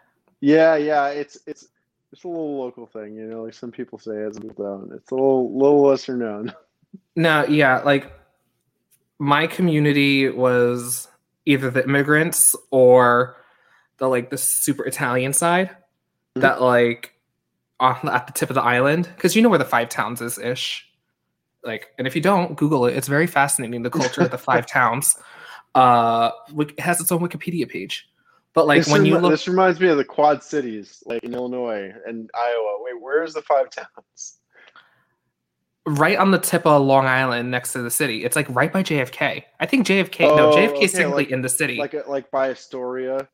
[0.41, 1.69] Yeah, yeah, it's it's
[2.13, 3.45] it's a little local thing, you know.
[3.45, 4.93] Like some people say, it's known.
[4.95, 6.55] It's a little little lesser known.
[7.17, 8.13] No, yeah, like
[9.19, 11.09] my community was
[11.47, 13.37] either the immigrants or
[13.99, 15.71] the like the super Italian side
[16.37, 16.41] Mhm.
[16.41, 17.13] that like
[17.81, 20.39] on at the tip of the island because you know where the five towns is
[20.39, 20.89] ish.
[21.63, 22.95] Like, and if you don't, Google it.
[22.97, 25.17] It's very fascinating the culture of the five towns.
[25.75, 28.07] Uh, it has its own Wikipedia page.
[28.53, 31.35] But like this, when you look, this reminds me of the Quad Cities, like in
[31.35, 32.77] Illinois and Iowa.
[32.81, 34.39] Wait, where's the five towns?
[35.87, 38.83] Right on the tip of Long Island next to the city, it's like right by
[38.83, 39.43] JFK.
[39.61, 40.21] I think JFK.
[40.37, 41.77] no, Oh, JFK okay, technically like- in the city.
[41.77, 43.29] Like like by Astoria.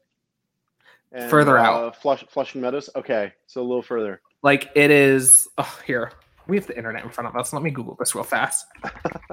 [1.13, 1.97] And, Further uh, out.
[2.01, 2.89] Flush, Flushing Meadows.
[2.95, 4.21] Okay, so a little further.
[4.43, 5.49] Like it is.
[5.59, 6.13] Oh, here
[6.47, 7.53] we have the internet in front of us.
[7.53, 8.65] Let me Google this real fast.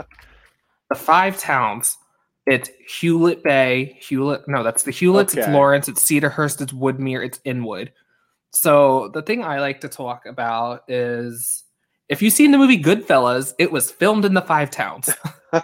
[0.89, 1.97] the five towns.
[2.45, 4.47] It's Hewlett Bay, Hewlett.
[4.47, 5.35] No, that's the Hewletts.
[5.37, 5.87] It's Lawrence.
[5.89, 6.61] It's Cedarhurst.
[6.61, 7.25] It's Woodmere.
[7.25, 7.91] It's Inwood.
[8.51, 11.63] So the thing I like to talk about is
[12.09, 15.09] if you've seen the movie Goodfellas, it was filmed in the five towns.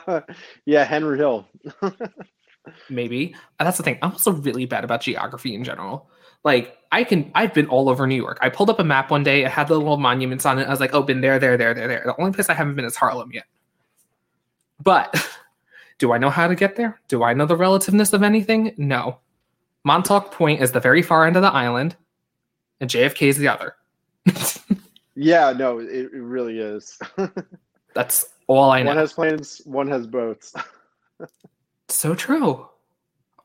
[0.66, 1.48] yeah, Henry Hill.
[2.90, 3.36] maybe.
[3.60, 3.98] Uh, that's the thing.
[4.02, 6.10] I'm also really bad about geography in general.
[6.44, 8.38] Like i can i've been all over new york.
[8.42, 10.70] I pulled up a map one day it had the little monuments on it i
[10.70, 12.04] was like oh been there there there there there.
[12.06, 13.46] The only place i haven't been is harlem yet.
[14.82, 15.16] But
[16.00, 17.00] do i know how to get there?
[17.08, 18.74] Do i know the relativeness of anything?
[18.78, 19.20] No.
[19.86, 21.96] Montauk point is the very far end of the island
[22.82, 23.76] and jfk is the other
[25.15, 26.97] Yeah, no, it, it really is.
[27.93, 28.89] that's all i know.
[28.89, 30.54] one has planes, one has boats.
[31.89, 32.67] so true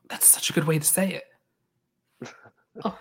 [0.09, 1.21] that's such a good way to say
[2.21, 2.29] it
[2.83, 2.97] Oh.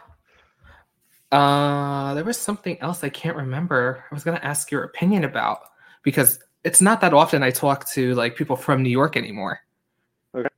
[1.31, 4.05] Uh, there was something else I can't remember.
[4.11, 5.59] I was gonna ask your opinion about
[6.03, 9.61] because it's not that often I talk to like people from New York anymore.
[10.35, 10.49] Okay.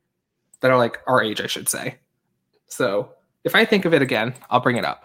[0.60, 1.98] That are like our age, I should say.
[2.68, 5.04] So if I think of it again, I'll bring it up.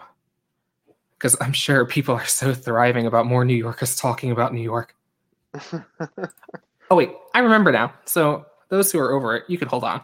[1.18, 4.94] Because I'm sure people are so thriving about more New Yorkers talking about New York.
[6.90, 7.92] Oh wait, I remember now.
[8.04, 10.02] So those who are over it, you can hold on.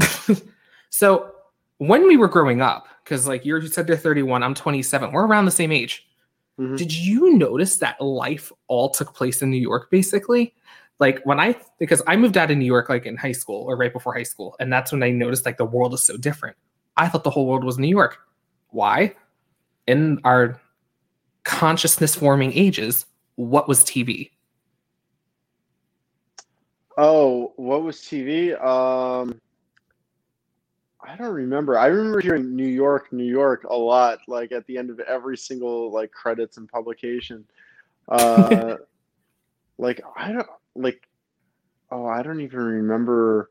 [0.90, 1.32] so
[1.78, 5.44] when we were growing up, because like you're, said you're 31, I'm 27, we're around
[5.44, 6.06] the same age.
[6.58, 6.76] Mhm.
[6.76, 10.54] Did you notice that life all took place in New York, basically?
[11.00, 13.76] Like when I, because I moved out of New York like in high school or
[13.76, 16.56] right before high school, and that's when I noticed like the world is so different.
[16.96, 18.18] I thought the whole world was New York.
[18.70, 19.14] Why?
[19.86, 20.60] In our
[21.44, 24.30] consciousness forming ages, what was TV?
[26.96, 28.52] Oh, what was TV?
[28.64, 29.40] Um,
[31.06, 31.78] I don't remember.
[31.78, 35.36] I remember hearing New York, New York a lot, like at the end of every
[35.36, 37.44] single like credits and publication.
[38.08, 38.76] Uh,
[39.78, 41.06] like I don't like.
[41.90, 43.50] Oh, I don't even remember.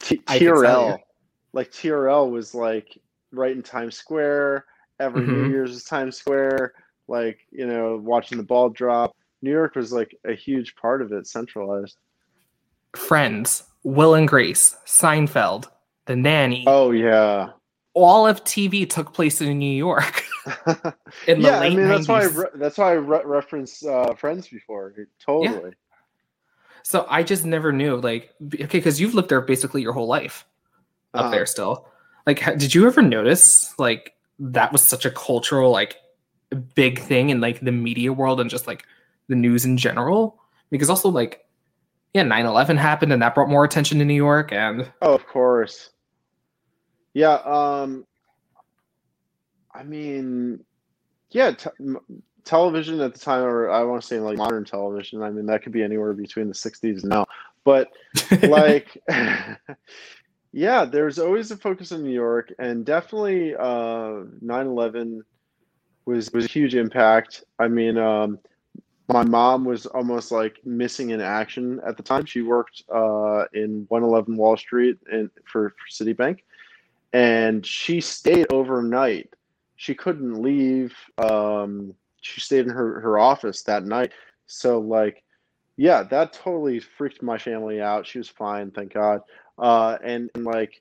[0.00, 0.98] T- I can tell TRL,
[1.52, 2.98] like TRL was like
[3.30, 4.66] right in Times Square.
[5.02, 5.50] Every New Mhm.
[5.50, 6.74] Year's Times Square.
[7.08, 9.14] Like you know, watching the ball drop.
[9.42, 11.96] New York was like a huge part of it, centralized.
[12.94, 15.68] Friends, Will and Grace, Seinfeld,
[16.06, 16.64] The Nanny.
[16.66, 17.50] Oh yeah.
[17.94, 20.22] All of TV took place in New York
[21.26, 22.36] in the yeah, late I mean that's why I 90s.
[22.38, 24.94] re- that's why I re- referenced uh, Friends before.
[25.18, 25.72] Totally.
[26.84, 30.46] So I just never knew, like, okay, because you've lived there basically your whole life
[31.14, 31.30] up Uh-huh.
[31.30, 31.88] there still.
[32.26, 35.96] Like, did you ever notice, like, that was such a cultural, like,
[36.74, 38.84] big thing in, like, the media world and just, like,
[39.28, 40.38] the news in general?
[40.70, 41.46] Because also, like,
[42.14, 44.52] yeah, 9 11 happened and that brought more attention to New York.
[44.52, 45.90] And Oh, of course.
[47.14, 47.34] Yeah.
[47.44, 48.06] Um.
[49.74, 50.64] I mean,
[51.30, 51.52] yeah.
[51.52, 55.22] T- m- television at the time, or I want to say like modern television.
[55.22, 57.26] I mean, that could be anywhere between the '60s and now.
[57.64, 57.90] But
[58.42, 58.96] like
[60.52, 65.22] yeah there's always a focus in new york and definitely uh 9-11
[66.04, 68.38] was was a huge impact i mean um
[69.08, 72.24] my mom was almost like missing in action at the time.
[72.24, 76.40] She worked uh, in 111 Wall Street in, for, for Citibank,
[77.12, 79.34] and she stayed overnight.
[79.76, 80.94] She couldn't leave.
[81.18, 84.12] Um, she stayed in her, her office that night.
[84.46, 85.22] So, like,
[85.76, 88.06] yeah, that totally freaked my family out.
[88.06, 89.20] She was fine, thank God.
[89.58, 90.80] Uh, and, and like,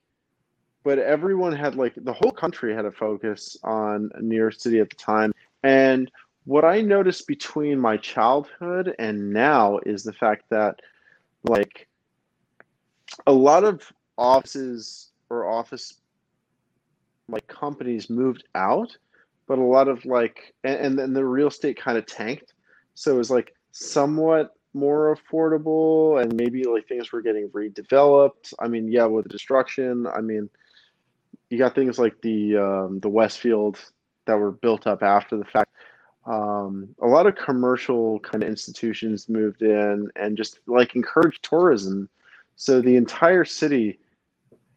[0.83, 4.89] but everyone had like the whole country had a focus on New York City at
[4.89, 5.33] the time.
[5.63, 6.09] And
[6.45, 10.79] what I noticed between my childhood and now is the fact that
[11.43, 11.87] like
[13.27, 16.01] a lot of offices or office
[17.27, 18.95] like companies moved out,
[19.47, 22.53] but a lot of like and, then the real estate kind of tanked.
[22.95, 28.53] So it was like somewhat more affordable and maybe like things were getting redeveloped.
[28.59, 30.49] I mean, yeah, with the destruction, I mean,
[31.49, 33.77] you got things like the um, the Westfield
[34.25, 35.71] that were built up after the fact.
[36.25, 42.09] Um, a lot of commercial kind of institutions moved in and just like encouraged tourism.
[42.55, 43.99] So the entire city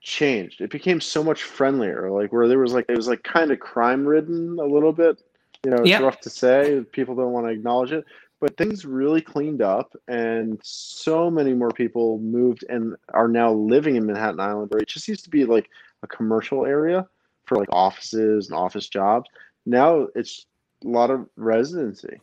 [0.00, 0.60] changed.
[0.60, 2.10] It became so much friendlier.
[2.10, 5.22] Like where there was like it was like kind of crime ridden a little bit.
[5.64, 6.02] You know, it's yep.
[6.02, 6.84] rough to say.
[6.92, 8.04] People don't want to acknowledge it,
[8.40, 13.96] but things really cleaned up, and so many more people moved and are now living
[13.96, 15.68] in Manhattan Island, where it just used to be like
[16.02, 17.06] a commercial area
[17.46, 19.28] for like offices and office jobs.
[19.66, 20.46] Now it's
[20.84, 22.20] a lot of residency.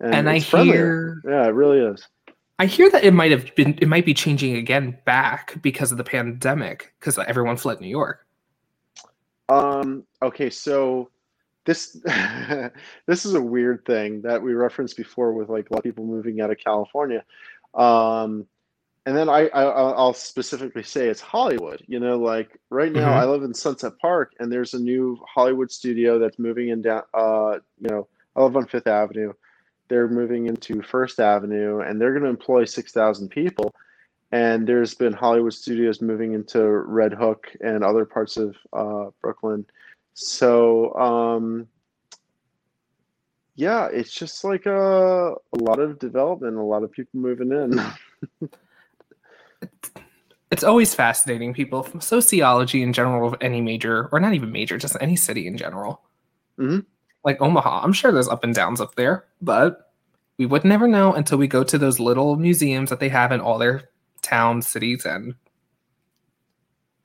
[0.00, 1.20] And, and I friendlier.
[1.22, 2.06] hear Yeah, it really is.
[2.58, 5.98] I hear that it might have been it might be changing again back because of
[5.98, 8.26] the pandemic because everyone fled New York.
[9.48, 11.10] Um okay, so
[11.66, 11.92] this
[13.06, 16.06] this is a weird thing that we referenced before with like a lot of people
[16.06, 17.24] moving out of California.
[17.74, 18.46] Um
[19.06, 21.80] and then I, I will specifically say it's Hollywood.
[21.86, 23.20] You know, like right now mm-hmm.
[23.20, 27.02] I live in Sunset Park, and there's a new Hollywood studio that's moving in down.
[27.14, 29.32] Uh, you know, I live on Fifth Avenue.
[29.88, 33.72] They're moving into First Avenue, and they're going to employ six thousand people.
[34.32, 39.66] And there's been Hollywood studios moving into Red Hook and other parts of uh, Brooklyn.
[40.18, 41.68] So um,
[43.54, 48.48] yeah, it's just like a, a lot of development, a lot of people moving in.
[50.50, 54.78] it's always fascinating people from sociology in general of any major or not even major
[54.78, 56.02] just any city in general
[56.58, 56.80] mm-hmm.
[57.24, 59.92] like omaha i'm sure there's up and downs up there but
[60.38, 63.40] we would never know until we go to those little museums that they have in
[63.40, 63.88] all their
[64.22, 65.34] towns cities and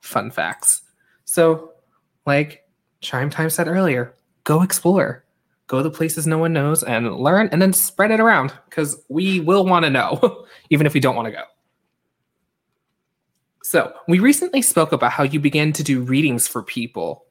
[0.00, 0.82] fun facts
[1.24, 1.72] so
[2.26, 2.61] like
[3.02, 5.24] chime time said earlier go explore
[5.66, 9.40] go to places no one knows and learn and then spread it around because we
[9.40, 11.42] will want to know even if we don't want to go
[13.72, 17.24] so, we recently spoke about how you began to do readings for people.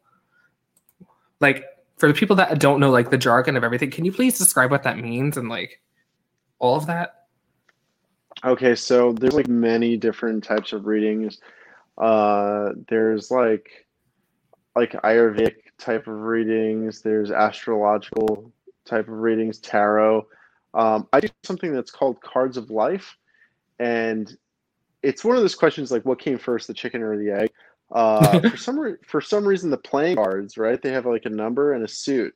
[1.39, 1.65] Like,
[1.97, 4.71] for the people that don't know, like, the jargon of everything, can you please describe
[4.71, 5.81] what that means and, like,
[6.57, 7.27] all of that?
[8.43, 11.39] Okay, so there's, like, many different types of readings.
[11.99, 13.85] Uh, there's, like,
[14.75, 18.51] like Ayurvedic type of readings, there's astrological
[18.85, 20.25] type of readings, tarot.
[20.73, 23.17] Um, I do something that's called Cards of Life.
[23.79, 24.35] And
[25.03, 27.51] it's one of those questions like what came first, the chicken or the egg?
[27.91, 30.81] Uh, for some re- for some reason, the playing cards, right?
[30.81, 32.33] They have like a number and a suit,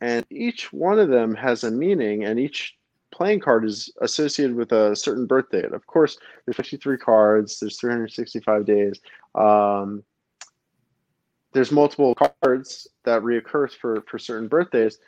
[0.00, 2.76] and each one of them has a meaning, and each
[3.10, 5.72] playing card is associated with a certain birth date.
[5.72, 7.58] Of course, there's 53 cards.
[7.58, 9.00] There's 365 days.
[9.34, 10.02] Um,
[11.52, 14.98] there's multiple cards that reoccur for for certain birthdays,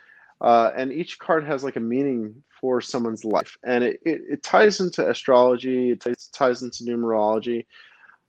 [0.41, 3.57] uh, and each card has like a meaning for someone's life.
[3.63, 7.65] And it, it, it ties into astrology, it ties, ties into numerology.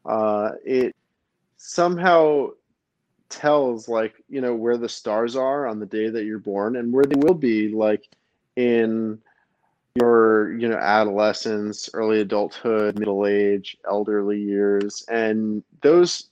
[0.06, 0.96] Uh, it
[1.56, 2.48] somehow
[3.28, 6.92] tells like you know where the stars are on the day that you're born and
[6.92, 8.06] where they will be like
[8.56, 9.18] in
[9.94, 16.28] your you know adolescence early adulthood middle age elderly years and those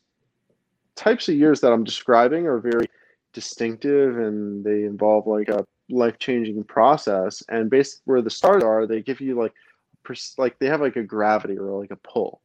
[1.01, 2.87] types of years that i'm describing are very
[3.33, 7.43] distinctive and they involve like a life changing process.
[7.49, 9.53] And based where the stars are, they give you like
[10.39, 12.41] like they have like a gravity or like a pull.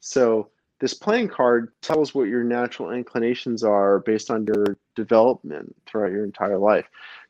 [0.00, 0.48] So
[0.80, 6.24] this playing card tells what your natural inclinations are based on your development throughout your
[6.24, 6.86] entire life.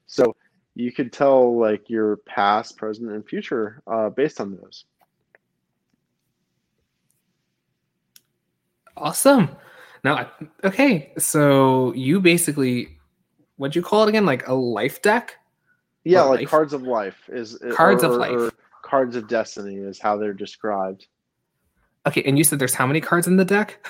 [0.07, 0.35] So
[0.75, 4.85] you could tell like your past, present, and future uh, based on those.
[8.97, 9.51] Awesome.
[10.05, 10.31] Now,
[10.63, 12.99] okay, so you basically,
[13.57, 14.27] what'd you call it again?
[14.27, 15.39] Like a life deck?
[16.05, 16.51] Yeah, like life.
[16.51, 18.53] cards of life is cards or, of life.
[18.83, 21.07] cards of destiny is how they're described.
[22.07, 23.87] Okay, and you said there's how many cards in the deck?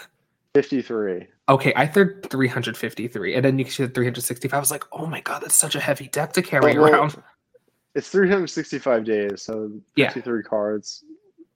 [0.55, 1.27] 53.
[1.49, 4.57] Okay, I thought 353, and then you said 365.
[4.57, 7.21] I was like, oh my god, that's such a heavy deck to carry well, around.
[7.97, 10.11] it's 365 days, so Yeah.
[10.11, 11.03] 53 cards,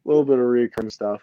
[0.05, 1.23] a little bit of recurring stuff.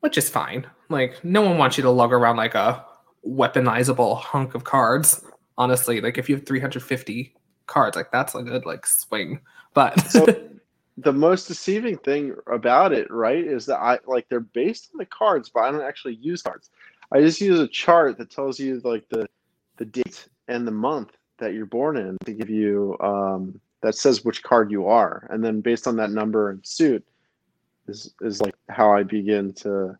[0.00, 0.66] Which is fine.
[0.88, 2.84] Like no one wants you to lug around like a
[3.26, 5.24] weaponizable hunk of cards.
[5.56, 7.34] Honestly, like if you have 350
[7.66, 9.40] cards, like that's a good like swing.
[9.74, 10.26] But So
[10.98, 15.06] the most deceiving thing about it, right, is that I like they're based on the
[15.06, 16.70] cards, but I don't actually use cards.
[17.12, 19.26] I just use a chart that tells you like the
[19.76, 24.24] the date and the month that you're born in to give you um, that says
[24.24, 27.04] which card you are, and then based on that number and suit
[27.88, 29.96] is is like how I begin to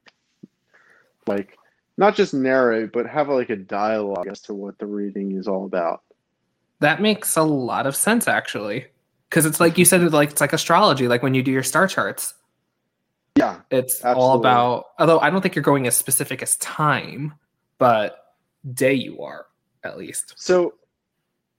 [1.26, 1.56] like
[1.96, 5.64] not just narrate, but have like a dialogue as to what the reading is all
[5.64, 6.02] about.
[6.80, 8.86] that makes a lot of sense actually.
[9.28, 11.62] Because it's like you said, it like it's like astrology, like when you do your
[11.62, 12.34] star charts.
[13.36, 17.34] Yeah, It's all about although I don't think you're going as specific as time,
[17.78, 18.34] but
[18.72, 19.46] day you are,
[19.84, 20.34] at least.
[20.36, 20.74] So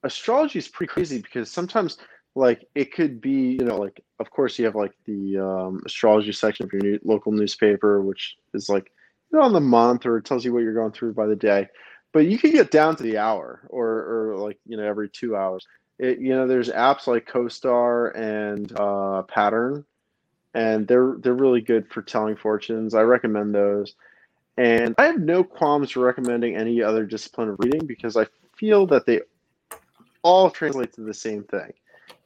[0.03, 1.97] astrology is pretty crazy because sometimes
[2.35, 6.31] like it could be you know like of course you have like the um, astrology
[6.31, 8.91] section of your new, local newspaper which is like
[9.31, 11.35] you know on the month or it tells you what you're going through by the
[11.35, 11.67] day
[12.11, 15.35] but you can get down to the hour or or like you know every two
[15.35, 15.65] hours.
[15.97, 19.85] It, you know there's apps like CoStar and uh, Pattern
[20.53, 22.95] and they're they're really good for telling fortunes.
[22.95, 23.95] I recommend those.
[24.57, 28.27] And I have no qualms recommending any other discipline of reading because I
[28.57, 29.21] feel that they
[30.21, 31.71] all translate to the same thing.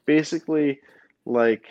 [0.06, 0.80] Basically,
[1.26, 1.66] like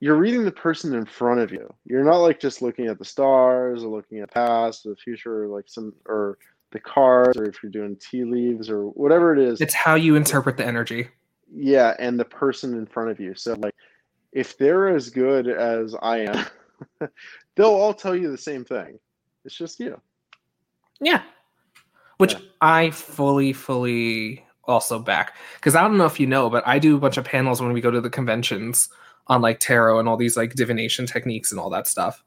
[0.00, 1.72] you're reading the person in front of you.
[1.86, 4.96] You're not like just looking at the stars or looking at the past or the
[4.96, 6.38] future or like some or
[6.72, 9.60] the cards or if you're doing tea leaves or whatever it is.
[9.60, 11.08] It's how you interpret the energy.
[11.54, 13.34] yeah, and the person in front of you.
[13.34, 13.74] So like
[14.32, 16.46] if they're as good as I am,
[17.54, 18.98] they'll all tell you the same thing.
[19.44, 20.00] It's just you.
[21.00, 21.22] Yeah.
[22.18, 22.40] Which Yeah.
[22.60, 25.36] I fully, fully also back.
[25.56, 27.72] Because I don't know if you know, but I do a bunch of panels when
[27.72, 28.88] we go to the conventions
[29.26, 32.22] on like tarot and all these like divination techniques and all that stuff.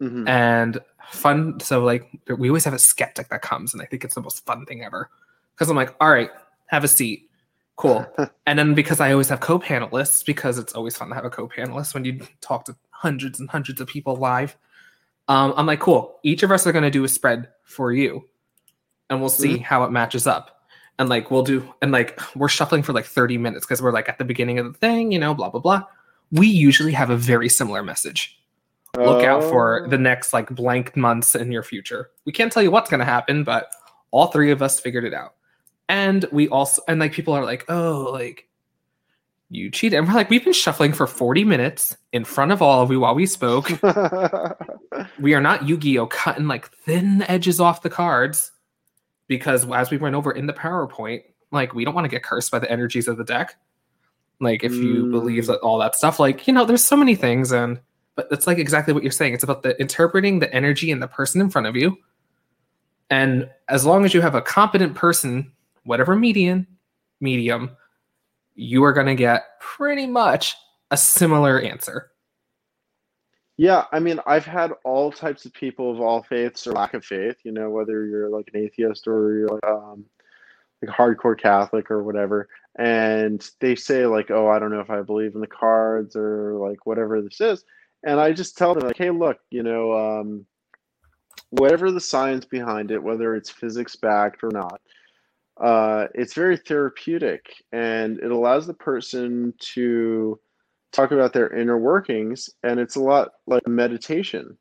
[0.00, 0.28] Mhm.
[0.28, 0.80] And
[1.10, 1.60] fun.
[1.60, 4.44] So, like, we always have a skeptic that comes, and I think it's the most
[4.46, 5.10] fun thing ever.
[5.54, 6.30] Because I'm like, all right,
[6.66, 7.28] have a seat.
[7.76, 8.06] Cool.
[8.46, 11.30] and then because I always have co panelists, because it's always fun to have a
[11.30, 14.56] co panelist when you talk to hundreds and hundreds of people live.
[15.28, 16.18] Um, I'm like, cool.
[16.22, 18.24] Each of us are going to do a spread for you,
[19.08, 20.59] and we'll see how it matches up.
[21.00, 24.08] And like, we'll do, and like, we're shuffling for like 30 minutes because we're like
[24.10, 25.82] at the beginning of the thing, you know, blah, blah, blah.
[26.30, 28.36] We usually have a very similar message
[28.96, 29.88] look out for Oh.
[29.88, 32.10] the next like blank months in your future.
[32.26, 33.70] We can't tell you what's going to happen, but
[34.10, 35.34] all three of us figured it out.
[35.88, 38.46] And we also, and like people are like, oh, like
[39.48, 39.98] you cheated.
[39.98, 43.00] And we're like, we've been shuffling for 40 minutes in front of all of you
[43.00, 43.70] while we spoke.
[45.18, 46.06] we are not Yu Gi Oh!
[46.06, 48.52] cutting like thin edges off the cards
[49.30, 51.22] because as we went over in the PowerPoint,
[51.52, 53.54] like we don't want to get cursed by the energies of the deck.
[54.40, 55.12] Like if you Mm.
[55.12, 57.80] believe that all that stuff, like you know, there's so many things, and
[58.16, 59.32] but it's like exactly what you're saying.
[59.34, 61.96] It's about the interpreting the energy and the person in front of you,
[63.08, 65.52] and as long as you have a competent person,
[65.84, 66.66] whatever median,
[67.20, 67.70] medium,
[68.56, 70.56] you are going to get pretty much
[70.90, 72.10] a similar answer.
[73.60, 77.04] Yeah, I mean, I've had all types of people of all faiths or lack of
[77.04, 77.36] faith.
[77.44, 80.06] You know, whether you're like an atheist or you're like, um,
[80.80, 82.48] like a hardcore Catholic or whatever,
[82.78, 86.54] and they say like, "Oh, I don't know if I believe in the cards or
[86.54, 87.62] like whatever this is,"
[88.02, 90.46] and I just tell them like, "Hey, look, you know, um,
[91.50, 94.80] whatever the science behind it, whether it's physics backed or not,
[95.60, 100.40] uh, it's very therapeutic, and it allows the person to."
[100.92, 104.58] Talk about their inner workings and it's a lot like meditation.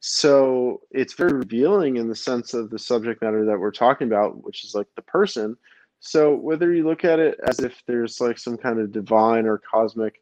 [0.00, 4.44] So it's very revealing in the sense of the subject matter that we're talking about
[4.44, 5.56] which is like the person.
[6.00, 9.58] So whether you look at it as if there's like some kind of divine or
[9.58, 10.20] cosmic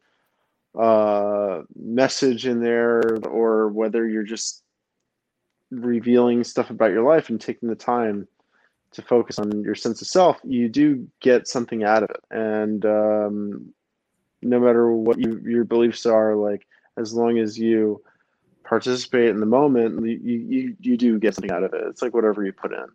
[0.79, 4.63] uh message in there or whether you're just
[5.69, 8.27] revealing stuff about your life and taking the time
[8.91, 12.23] to focus on your sense of self you do get something out of it.
[12.31, 13.73] And um
[14.43, 16.67] no matter what you, your beliefs are like
[16.97, 18.01] as long as you
[18.63, 22.13] participate in the moment you, you you do get something out of it it's like
[22.13, 22.85] whatever you put in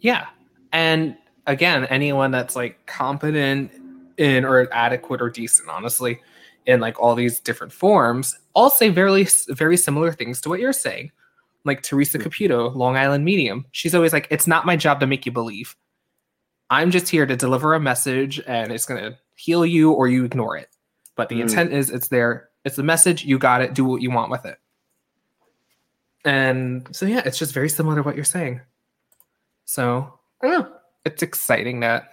[0.00, 0.26] Yeah.
[0.72, 1.16] And
[1.46, 3.72] again, anyone that's like competent
[4.16, 6.20] in or adequate or decent, honestly,
[6.66, 10.72] in like all these different forms, all say very very similar things to what you're
[10.72, 11.12] saying.
[11.64, 12.24] Like Teresa hmm.
[12.24, 15.74] Caputo, Long Island Medium, she's always like, "It's not my job to make you believe.
[16.70, 20.56] I'm just here to deliver a message, and it's gonna heal you or you ignore
[20.56, 20.68] it.
[21.14, 21.42] But the Mm.
[21.42, 22.50] intent is, it's there.
[22.64, 23.24] It's the message.
[23.24, 23.74] You got it.
[23.74, 24.58] Do what you want with it."
[26.24, 28.60] And so yeah, it's just very similar to what you're saying.
[29.64, 30.72] So I don't know.
[31.04, 32.12] It's exciting that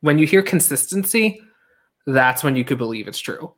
[0.00, 1.40] when you hear consistency,
[2.06, 3.54] that's when you could believe it's true.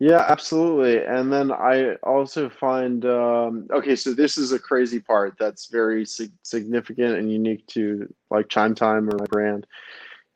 [0.00, 1.04] Yeah, absolutely.
[1.04, 6.04] And then I also find um, okay, so this is a crazy part that's very
[6.04, 9.66] sig- significant and unique to like Chime Time or my brand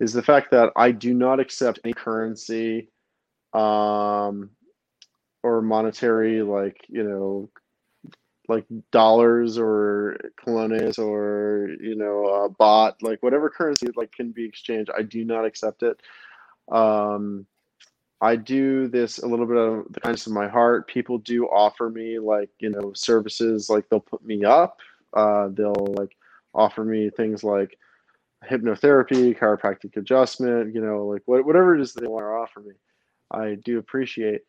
[0.03, 2.89] is the fact that I do not accept any currency
[3.53, 4.51] um,
[5.45, 7.49] or monetary like you know
[8.49, 14.45] like dollars or colones or you know uh, baht like whatever currency like can be
[14.45, 14.91] exchanged.
[14.97, 16.01] I do not accept it.
[16.71, 17.47] Um,
[18.21, 20.89] I do this a little bit of the kindness of my heart.
[20.89, 24.79] People do offer me like, you know, services like they'll put me up.
[25.13, 26.17] Uh, they'll like
[26.55, 27.79] offer me things like
[28.49, 32.74] hypnotherapy, chiropractic adjustment, you know, like what, whatever it is they want to offer me.
[33.30, 34.43] I do appreciate.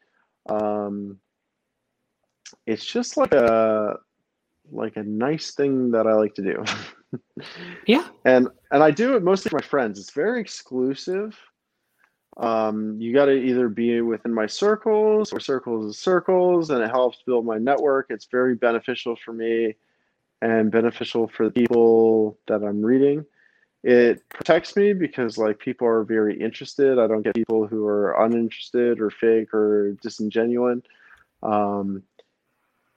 [0.49, 1.19] Um,
[2.65, 3.97] it's just like a
[4.71, 6.63] like a nice thing that I like to do.
[7.87, 8.07] yeah.
[8.25, 9.99] And and I do it mostly for my friends.
[9.99, 11.37] It's very exclusive
[12.37, 16.89] um, you got to either be within my circles or circles of circles, and it
[16.89, 18.07] helps build my network.
[18.09, 19.75] It's very beneficial for me
[20.41, 23.25] and beneficial for the people that I'm reading.
[23.83, 26.97] It protects me because like people are very interested.
[26.97, 30.83] I don't get people who are uninterested or fake or disingenuine.
[31.41, 32.03] Um,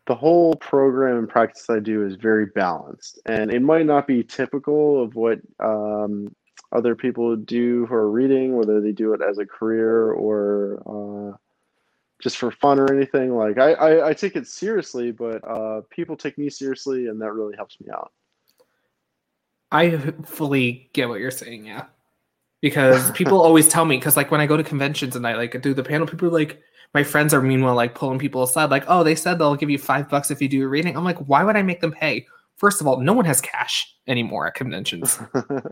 [0.07, 4.23] the whole program and practice I do is very balanced, and it might not be
[4.23, 6.33] typical of what um,
[6.71, 11.37] other people do who are reading, whether they do it as a career or uh,
[12.23, 13.35] just for fun or anything.
[13.35, 17.33] Like I, I, I take it seriously, but uh, people take me seriously, and that
[17.33, 18.13] really helps me out.
[19.73, 21.87] I fully get what you're saying, yeah.
[22.63, 25.61] Because people always tell me, because like when I go to conventions and I like
[25.63, 26.61] do the panel, people are like,
[26.95, 29.79] my friends are meanwhile like pulling people aside, like, oh, they said they'll give you
[29.79, 30.97] five bucks if you do a reading.
[30.97, 32.27] I'm like, why would I make them pay?
[32.57, 35.19] First of all, no one has cash anymore at conventions.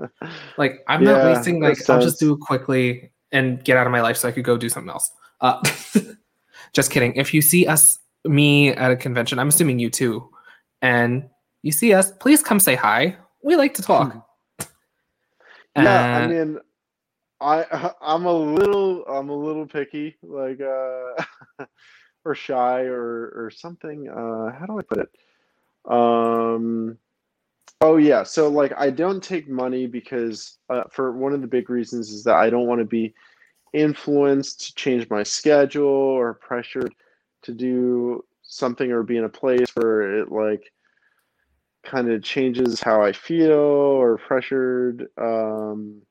[0.59, 3.93] like I'm yeah, not wasting like I'll just do it quickly and get out of
[3.93, 5.11] my life so I could go do something else.
[5.41, 5.63] Uh,
[6.75, 7.15] just kidding.
[7.15, 10.29] If you see us me at a convention, I'm assuming you too,
[10.83, 11.29] and
[11.63, 13.17] you see us, please come say hi.
[13.45, 14.27] We like to talk.
[15.77, 16.59] yeah, I mean,
[17.43, 21.65] I I'm a little I'm a little picky, like uh,
[22.25, 24.09] or shy or or something.
[24.09, 25.11] Uh, how do I put it?
[25.85, 26.97] Um,
[27.83, 31.69] oh yeah, so like I don't take money because uh, for one of the big
[31.69, 33.13] reasons is that I don't want to be
[33.75, 36.95] influenced to change my schedule or pressured
[37.43, 40.73] to do something or be in a place where it like
[41.85, 45.09] kind of changes how I feel or pressured.
[45.19, 46.03] Um,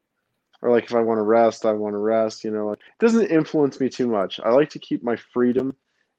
[0.62, 2.44] or like if I want to rest, I want to rest.
[2.44, 4.40] You know, like, it doesn't influence me too much.
[4.40, 5.76] I like to keep my freedom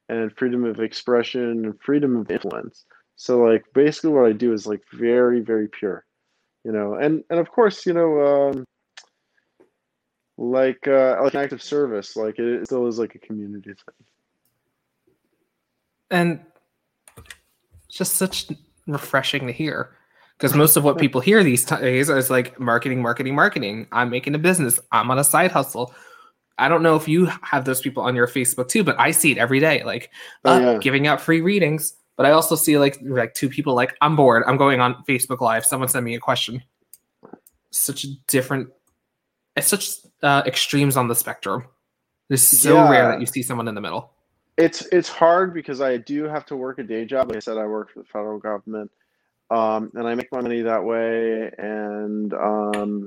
[0.08, 2.84] and freedom of expression and freedom of influence.
[3.16, 6.04] So like basically what I do is like very very pure,
[6.64, 8.64] you know, and and of course you know um,
[10.36, 14.06] like uh, like an active service, like it still is like a community thing.
[16.10, 16.40] And
[17.88, 18.48] just such
[18.86, 19.90] refreshing to hear
[20.36, 23.86] because most of what people hear these days is like marketing, marketing, marketing.
[23.92, 24.80] I'm making a business.
[24.92, 25.94] I'm on a side hustle.
[26.58, 29.32] I don't know if you have those people on your Facebook too, but I see
[29.32, 30.10] it every day, like
[30.44, 33.96] oh, uh, giving out free readings but I also see like like two people like
[34.00, 34.44] I'm bored.
[34.46, 35.64] I'm going on Facebook Live.
[35.64, 36.62] Someone sent me a question.
[37.70, 38.68] Such a different.
[39.56, 39.90] It's such
[40.22, 41.66] uh, extremes on the spectrum.
[42.30, 42.90] It's so yeah.
[42.90, 44.12] rare that you see someone in the middle.
[44.56, 47.28] It's it's hard because I do have to work a day job.
[47.28, 48.90] Like I said, I work for the federal government,
[49.50, 51.50] um, and I make my money that way.
[51.58, 53.06] And um,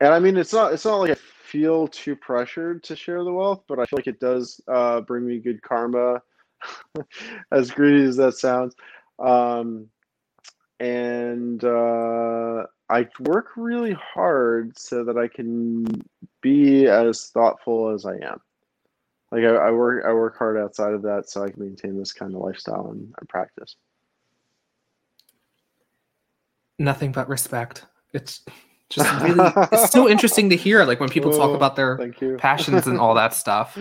[0.00, 3.32] and I mean, it's not it's not like I feel too pressured to share the
[3.32, 6.20] wealth, but I feel like it does uh, bring me good karma
[7.52, 8.74] as greedy as that sounds.
[9.18, 9.88] Um,
[10.78, 15.86] and uh, I work really hard so that I can
[16.42, 18.40] be as thoughtful as I am.
[19.36, 22.10] Like I, I work, I work hard outside of that so I can maintain this
[22.10, 23.76] kind of lifestyle and, and practice.
[26.78, 27.84] Nothing but respect.
[28.14, 28.40] It's
[28.88, 30.84] just really, it's so interesting to hear.
[30.84, 33.78] Like when people talk about their passions and all that stuff.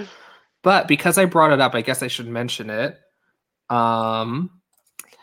[0.61, 2.99] But because I brought it up, I guess I should mention it.
[3.69, 4.51] Um,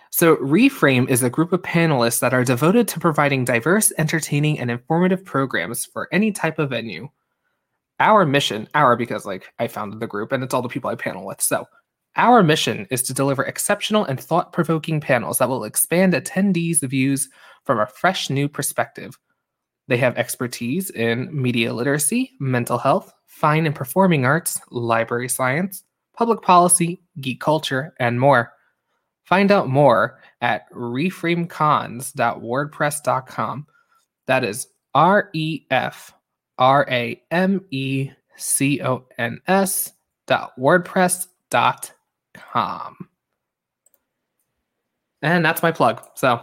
[0.09, 4.71] so, Reframe is a group of panelists that are devoted to providing diverse, entertaining, and
[4.71, 7.11] informative programs for any type of venue.
[8.03, 10.97] Our mission, our because like I founded the group and it's all the people I
[10.97, 11.41] panel with.
[11.41, 11.67] So,
[12.17, 17.29] our mission is to deliver exceptional and thought provoking panels that will expand attendees' views
[17.65, 19.17] from a fresh new perspective.
[19.87, 25.85] They have expertise in media literacy, mental health, fine and performing arts, library science,
[26.17, 28.53] public policy, geek culture, and more.
[29.25, 33.67] Find out more at reframecons.wordpress.com.
[34.27, 36.13] That is R E F
[36.59, 39.93] R A M E C O N S
[40.27, 41.93] dot WordPress dot
[42.35, 43.09] com.
[45.23, 46.03] And that's my plug.
[46.15, 46.43] So,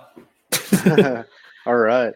[1.65, 2.13] all right.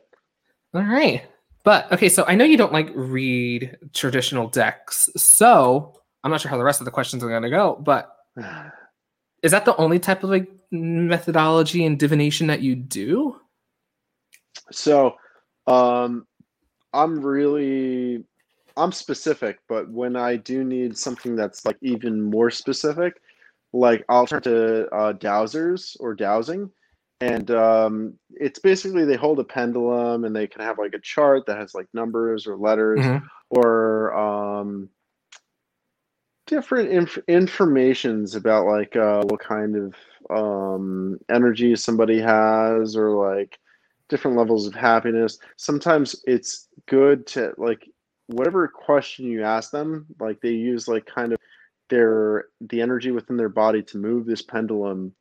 [0.73, 1.23] All right.
[1.63, 5.09] But okay, so I know you don't like read traditional decks.
[5.15, 8.15] So I'm not sure how the rest of the questions are going to go, but
[9.43, 13.39] is that the only type of like methodology and divination that you do?
[14.71, 15.15] So,
[15.67, 16.25] um,
[16.93, 18.23] I'm really
[18.75, 23.21] I'm specific, but when I do need something that's like even more specific,
[23.71, 26.71] like I'll turn to uh, dowsers or dowsing,
[27.21, 31.45] and um, it's basically they hold a pendulum and they can have like a chart
[31.45, 33.25] that has like numbers or letters mm-hmm.
[33.49, 34.89] or um,
[36.47, 39.95] different inf- informations about like uh, what kind of
[40.35, 43.59] um, energy somebody has or like
[44.10, 45.38] different levels of happiness.
[45.58, 47.88] Sometimes it's good to like
[48.28, 51.39] whatever question you ask them, like they use like kind of
[51.89, 55.14] their the energy within their body to move this pendulum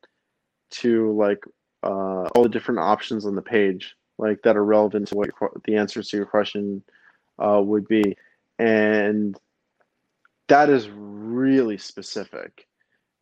[0.71, 1.43] to like
[1.83, 5.51] uh, all the different options on the page, like that are relevant to what your,
[5.65, 6.83] the answers to your question
[7.39, 8.15] uh, would be,
[8.57, 9.37] and
[10.47, 12.67] that is really specific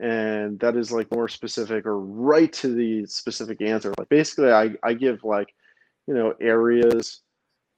[0.02, 3.94] and that is like more specific or right to the specific answer.
[3.98, 5.54] Like basically i, I give like
[6.08, 7.22] you know areas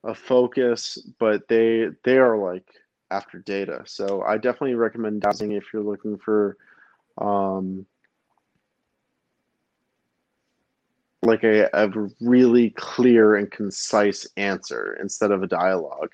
[0.03, 2.65] of focus but they they are like
[3.11, 3.83] after data.
[3.85, 6.57] So i definitely recommend dowsing if you're looking for
[7.19, 7.85] um
[11.21, 16.11] like a, a really clear and concise answer instead of a dialogue.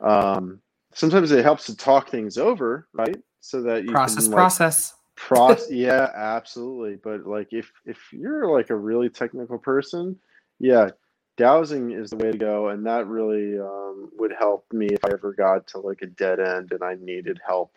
[0.00, 0.60] Um
[0.94, 3.16] sometimes it helps to talk things over right?
[3.40, 8.50] So that you process can, like, process process yeah absolutely but like if if you're
[8.50, 10.16] like a really technical person
[10.58, 10.88] yeah
[11.36, 15.10] dowsing is the way to go and that really um, would help me if i
[15.12, 17.72] ever got to like a dead end and i needed help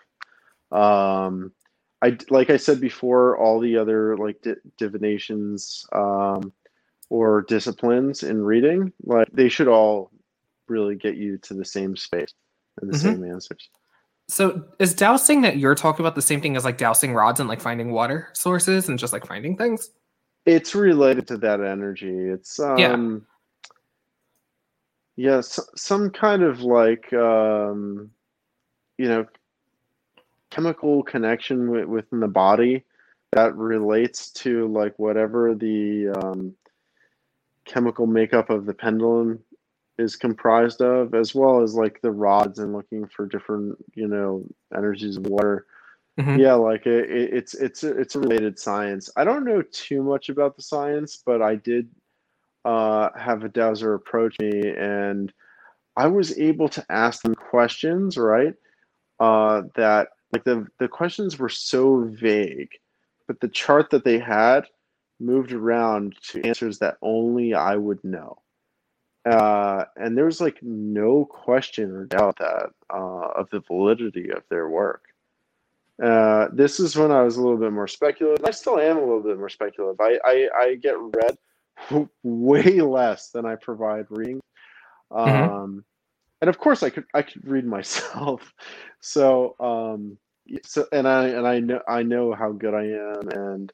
[0.72, 1.52] um
[2.02, 6.52] i like i said before all the other like di- divinations um
[7.10, 10.10] or disciplines in reading like they should all
[10.68, 12.34] really get you to the same space
[12.82, 13.22] and the mm-hmm.
[13.22, 13.70] same answers
[14.34, 17.48] so is dowsing that you're talking about the same thing as like dowsing rods and
[17.48, 19.92] like finding water sources and just like finding things?
[20.46, 22.12] It's related to that energy.
[22.12, 23.26] It's um
[25.18, 28.10] yeah, yeah some kind of like um
[28.98, 29.26] you know
[30.50, 32.84] chemical connection within the body
[33.34, 36.54] that relates to like whatever the um,
[37.66, 39.40] chemical makeup of the pendulum
[39.98, 44.44] is comprised of, as well as like the rods and looking for different, you know,
[44.76, 45.66] energies of water.
[46.20, 46.40] Mm-hmm.
[46.40, 49.10] Yeah, like it, it, it's it's a, it's a related science.
[49.16, 51.90] I don't know too much about the science, but I did
[52.66, 55.34] uh, have a dowser approach me, and
[55.98, 58.54] I was able to ask them questions, right?
[59.20, 62.72] Uh, that like the the questions were so vague,
[63.28, 64.66] but the chart that they had
[65.20, 68.38] moved around to answers that only I would know
[69.26, 74.44] uh, and there was like no question or doubt that uh, of the validity of
[74.50, 75.06] their work.
[76.02, 78.46] Uh, this is when I was a little bit more speculative.
[78.46, 80.00] I still am a little bit more speculative.
[80.02, 84.42] I, I, I get read way less than I provide reading.
[85.12, 85.32] Mm-hmm.
[85.32, 85.80] Um, mm-hmm.
[86.42, 88.54] And of course, I could I could read myself.
[89.00, 90.18] So um,
[90.66, 93.74] so and I and I know I know how good I am, and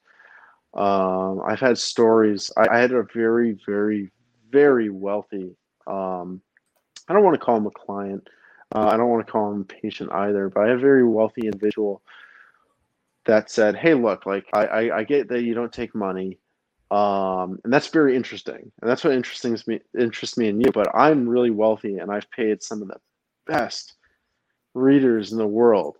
[0.75, 2.51] um, I've had stories.
[2.57, 4.11] I, I had a very very
[4.51, 5.55] very wealthy.
[5.87, 6.41] Um,
[7.07, 8.27] I don't want to call him a client.
[8.73, 11.03] Uh, I don't want to call him a patient either, but I have a very
[11.03, 12.01] wealthy individual
[13.25, 16.37] that said, "Hey, look, like I, I, I get that you don't take money,
[16.91, 20.71] um, and that's very interesting, and that's what interests me interests me in you.
[20.71, 22.99] But I'm really wealthy, and I've paid some of the
[23.47, 23.93] best
[24.75, 25.97] readers in the world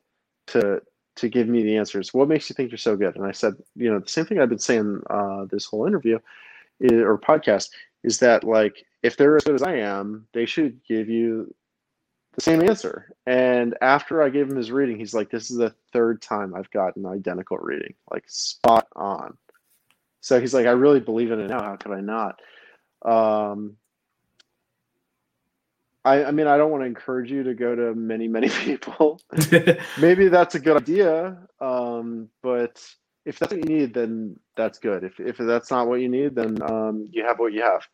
[0.47, 0.81] to
[1.15, 2.13] to give me the answers.
[2.13, 4.39] What makes you think you're so good?" And I said, "You know, the same thing
[4.39, 6.19] I've been saying uh, this whole interview
[6.79, 7.69] is, or podcast
[8.03, 11.53] is that like if they're as good as I am, they should give you
[12.33, 13.13] the same answer.
[13.25, 16.71] And after I gave him his reading, he's like, "This is the third time I've
[16.71, 19.37] gotten identical reading, like spot on."
[20.21, 21.61] So he's like, "I really believe in it now.
[21.61, 22.39] How could I not?"
[23.03, 23.77] Um,
[26.05, 29.21] I, I mean, I don't want to encourage you to go to many, many people.
[29.99, 32.83] Maybe that's a good idea, um, but
[33.25, 35.03] if that's what you need, then that's good.
[35.03, 37.85] If if that's not what you need, then um, you have what you have,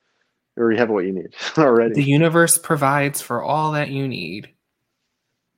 [0.57, 1.95] or you have what you need already.
[1.95, 4.49] The universe provides for all that you need,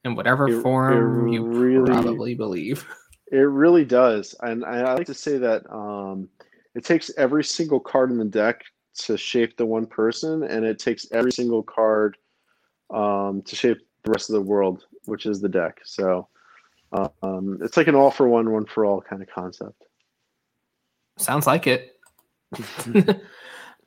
[0.04, 2.86] in whatever it, form it you really, probably believe.
[3.30, 6.30] It really does, and I like to say that um,
[6.76, 8.64] it takes every single card in the deck
[9.00, 12.16] to shape the one person, and it takes every single card
[12.90, 15.80] um, to shape the rest of the world, which is the deck.
[15.84, 16.30] So
[16.92, 19.84] um, it's like an all for one, one for all kind of concept.
[21.18, 21.96] Sounds like it.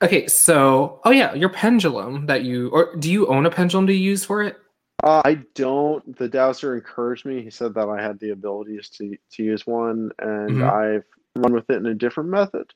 [0.03, 3.95] okay, so oh yeah, your pendulum that you or do you own a pendulum to
[3.95, 4.57] use for it?
[5.03, 6.17] Uh, I don't.
[6.19, 7.43] The dowser encouraged me.
[7.43, 10.71] He said that I had the abilities to to use one, and Mhm.
[10.71, 11.05] I've
[11.37, 12.73] run with it in a different method.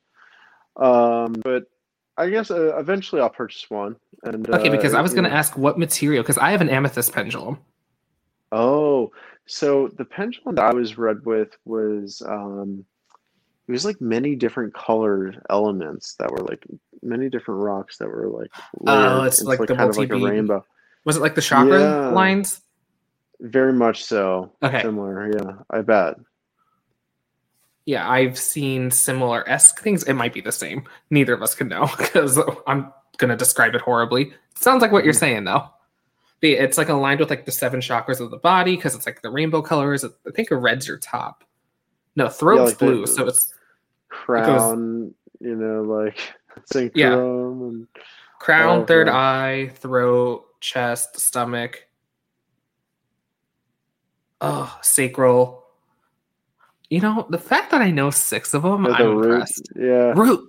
[0.77, 1.67] Um, but
[2.17, 3.97] I guess uh, eventually I'll purchase one.
[4.23, 6.71] And Okay, uh, because I was going to ask what material because I have an
[6.71, 7.59] amethyst pendulum.
[8.53, 9.13] Oh,
[9.47, 12.85] so the pendulum that I was read with was um,
[13.69, 16.65] it was like many different colored elements that were like
[17.03, 18.51] many different rocks that were like
[18.87, 20.65] Oh, layered it's into, like the kind of like a rainbow.
[21.05, 22.09] Was it like the chakra Yeah.
[22.11, 22.61] lines?
[23.41, 24.53] Very much so.
[24.63, 24.81] Okay.
[24.83, 25.53] Similar, yeah.
[25.71, 26.15] I bet.
[27.87, 30.05] Yeah, I've seen similar esque things.
[30.05, 30.85] It might be the same.
[31.11, 34.33] Neither of us can know because I'm gonna describe it horribly.
[34.57, 35.19] sounds like what you're Mhm.
[35.19, 35.69] saying though.
[36.45, 39.23] But It's like aligned with like the seven chakras of the body because it's like
[39.23, 40.05] the rainbow colors.
[40.05, 41.43] I think a red's your top.
[42.17, 43.55] No, throat's like the- blue, so it's
[44.09, 46.19] Crown, you know, like
[46.73, 47.89] synchron and
[48.39, 49.17] crown, Oh, third yeah.
[49.17, 51.89] eye, throat, chest, stomach.
[54.41, 55.65] Oh, sacral.
[56.91, 59.25] You know, the fact that I know six of them, the I'm root.
[59.31, 59.69] impressed.
[59.75, 60.13] Yeah.
[60.15, 60.49] Root.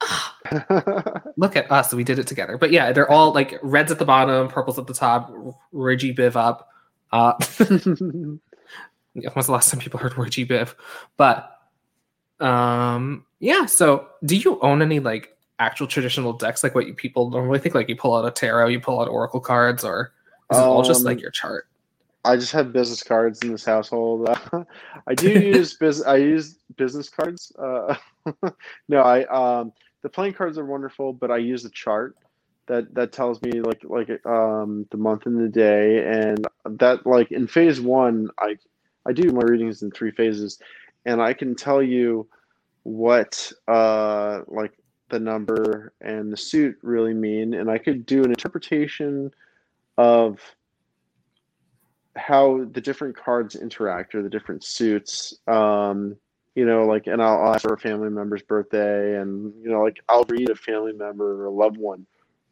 [1.36, 1.92] Look at us.
[1.92, 2.56] We did it together.
[2.56, 5.32] But yeah, they're all like reds at the bottom, purples at the top,
[5.72, 6.68] Ridgy Biv up.
[7.10, 8.40] Uh, when
[9.34, 10.74] was the last time people heard Ridgy Biv?
[11.16, 11.58] But
[12.40, 13.66] um, yeah.
[13.66, 17.74] So, do you own any like actual traditional decks, like what you people normally think?
[17.74, 20.12] Like you pull out a tarot, you pull out oracle cards, or
[20.52, 21.66] is it all just Um, like your chart?
[22.24, 24.28] I just have business cards in this household.
[25.06, 26.06] I do use business.
[26.06, 27.52] I use business cards.
[27.56, 27.94] Uh,
[28.88, 29.72] no, I um,
[30.08, 32.16] the playing cards are wonderful, but I use a chart
[32.66, 37.30] that that tells me like like um, the month and the day, and that like
[37.30, 38.56] in phase one, I
[39.04, 40.58] I do my readings in three phases,
[41.04, 42.26] and I can tell you
[42.84, 44.72] what uh, like
[45.10, 49.30] the number and the suit really mean, and I could do an interpretation
[49.98, 50.40] of
[52.16, 56.16] how the different cards interact or the different suits um
[56.54, 59.82] you know like and I'll, I'll ask for a family member's birthday and you know
[59.82, 62.06] like i'll read a family member or a loved one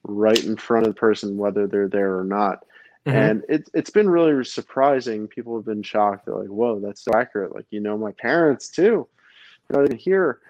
[0.05, 2.65] right in front of the person whether they're there or not.
[3.07, 3.13] Mhm.
[3.13, 5.29] and it, it's been really surprising.
[5.29, 6.27] People have been shocked.
[6.27, 7.55] They're like whoa that's so accurate.
[7.55, 9.07] Like you know my parents too.
[9.71, 10.41] Not even here.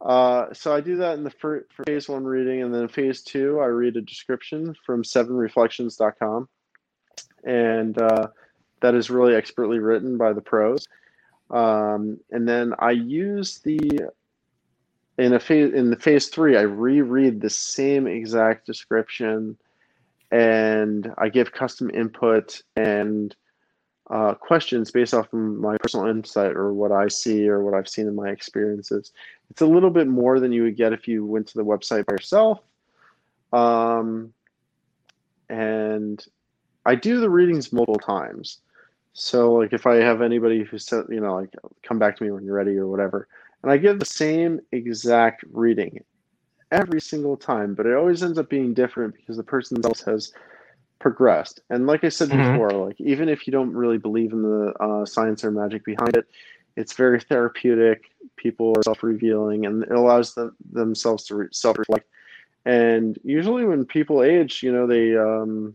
[0.00, 3.22] Uh, so I do that in the fir- for phase one reading, and then phase
[3.22, 6.48] two, I read a description from sevenreflections.com,
[7.44, 8.28] and uh,
[8.80, 10.86] that is really expertly written by the pros.
[11.50, 14.10] Um, and then I use the
[15.18, 19.56] in a phase in the phase three, I reread the same exact description,
[20.30, 23.34] and I give custom input and
[24.10, 27.88] uh, questions based off of my personal insight or what I see or what I've
[27.88, 29.12] seen in my experiences.
[29.50, 32.06] It's a little bit more than you would get if you went to the website
[32.06, 32.60] by yourself.
[33.52, 34.32] Um,
[35.48, 36.24] and
[36.86, 38.58] I do the readings multiple times.
[39.12, 42.30] So like if I have anybody who said, you know, like come back to me
[42.30, 43.28] when you're ready or whatever,
[43.62, 46.04] and I give the same exact reading
[46.70, 50.32] every single time, but it always ends up being different because the person else has
[51.00, 51.60] progressed.
[51.70, 52.32] And like I said Mhm.
[52.32, 56.16] before, like even if you don't really believe in the uh, science or magic behind
[56.16, 56.26] it,
[56.76, 58.02] it's very therapeutic.
[58.36, 62.06] People are self-revealing, and it allows them themselves to re- self-reflect.
[62.64, 65.74] And usually, when people age, you know, they um,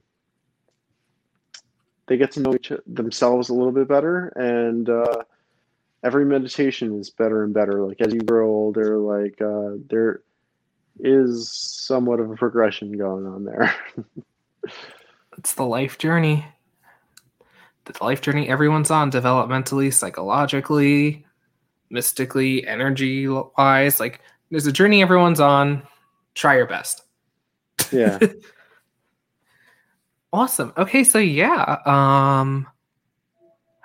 [2.07, 5.23] they get to know each themselves a little bit better, and uh,
[6.03, 7.85] every meditation is better and better.
[7.85, 10.21] Like as you grow older, like uh, there
[10.99, 13.73] is somewhat of a progression going on there.
[15.37, 16.45] It's the life journey.
[17.85, 21.25] The life journey everyone's on developmentally, psychologically,
[21.89, 23.99] mystically, energy wise.
[23.99, 25.85] Like there's a journey everyone's on.
[26.33, 27.03] Try your best.
[27.91, 28.19] yeah.
[30.35, 30.73] Awesome.
[30.77, 31.77] Okay, so yeah.
[31.85, 32.67] Um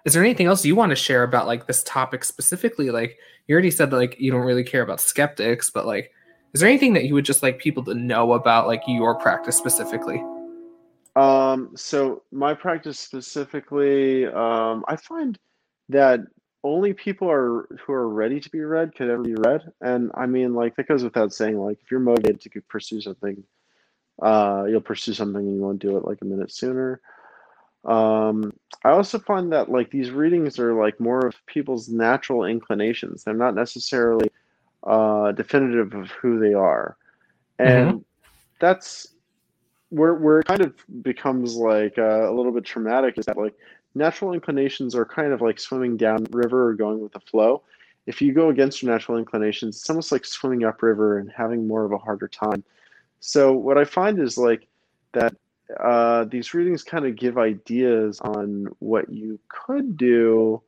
[0.05, 2.90] is there anything else you want to share about like this topic specifically?
[2.90, 6.11] Like you already said that like you don't really care about skeptics, but like
[6.53, 9.57] is there anything that you would just like people to know about like your practice
[9.57, 10.20] specifically?
[11.14, 15.38] Um, so my practice specifically, um, I find
[15.88, 16.18] that
[16.64, 19.70] only people are who are ready to be read could ever be read.
[19.82, 21.61] And I mean, like that goes without saying.
[21.61, 23.44] Like if you're motivated to pursue something,
[24.20, 27.00] uh, you'll pursue something and you won't do it like a minute sooner.
[27.84, 28.52] Um,
[28.84, 33.24] I also find that like these readings are like more of people's natural inclinations.
[33.24, 34.30] They're not necessarily
[34.84, 36.96] uh, definitive of who they are.
[37.58, 38.04] And
[38.58, 39.08] that's
[39.90, 43.54] where where it kind of becomes like uh, a little bit traumatic is that like
[43.94, 47.62] natural inclinations are kind of like swimming down river or going with the flow.
[48.06, 51.84] If you go against your natural inclinations, it's almost like swimming upriver and having more
[51.84, 52.64] of a harder time.
[53.20, 54.66] So what I find is like
[55.12, 55.34] that
[55.78, 60.62] uh, these readings kind of give ideas on what you could do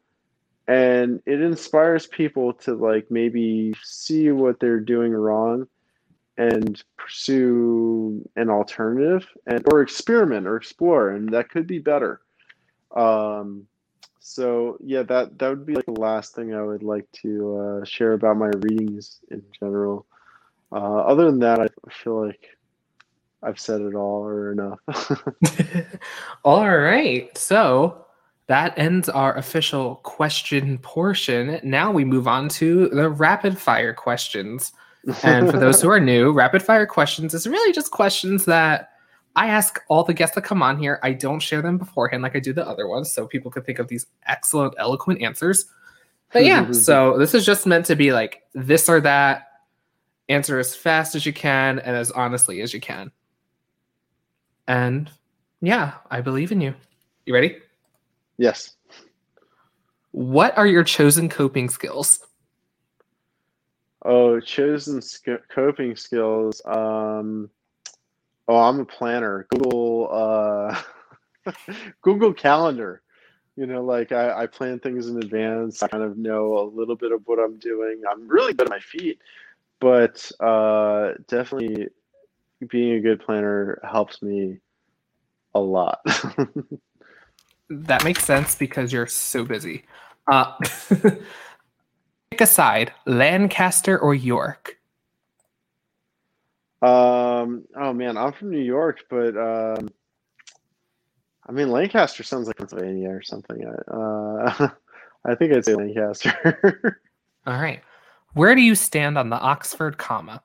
[0.68, 5.66] and it inspires people to like maybe see what they're doing wrong
[6.38, 12.20] and pursue an alternative and or experiment or explore and that could be better.
[12.94, 13.66] Um
[14.24, 17.84] so yeah that that would be like the last thing i would like to uh,
[17.84, 20.06] share about my readings in general
[20.72, 22.48] uh, other than that i feel like
[23.42, 24.78] i've said it all or enough
[26.44, 28.04] all right so
[28.48, 34.72] that ends our official question portion now we move on to the rapid fire questions
[35.22, 38.90] and for those who are new, rapid fire questions is really just questions that
[39.34, 41.00] I ask all the guests that come on here.
[41.02, 43.78] I don't share them beforehand like I do the other ones, so people could think
[43.78, 45.66] of these excellent, eloquent answers.
[46.32, 49.48] But yeah, so this is just meant to be like this or that.
[50.28, 53.10] Answer as fast as you can and as honestly as you can.
[54.68, 55.10] And
[55.60, 56.74] yeah, I believe in you.
[57.26, 57.58] You ready?
[58.38, 58.76] Yes.
[60.12, 62.20] What are your chosen coping skills?
[64.04, 66.60] Oh, chosen sc- coping skills.
[66.64, 67.48] Um,
[68.48, 69.46] oh, I'm a planner.
[69.50, 70.82] Google uh,
[72.02, 73.02] Google Calendar.
[73.56, 75.82] You know, like I, I plan things in advance.
[75.82, 78.00] I kind of know a little bit of what I'm doing.
[78.10, 79.20] I'm really good at my feet,
[79.82, 81.88] but uh, definitely
[82.68, 84.58] being a good planner helps me
[85.56, 85.98] a lot.
[87.68, 89.82] that makes sense because you're so busy.
[90.30, 90.54] Uh,
[92.30, 94.78] pick a side, Lancaster or York.
[96.80, 97.64] Um.
[97.76, 99.88] Oh man, I'm from New York, but um,
[101.48, 103.64] I mean Lancaster sounds like Pennsylvania or something.
[103.66, 104.68] Uh,
[105.24, 107.00] I think I'd say Lancaster.
[107.46, 107.82] All right.
[108.34, 110.42] Where do you stand on the Oxford comma?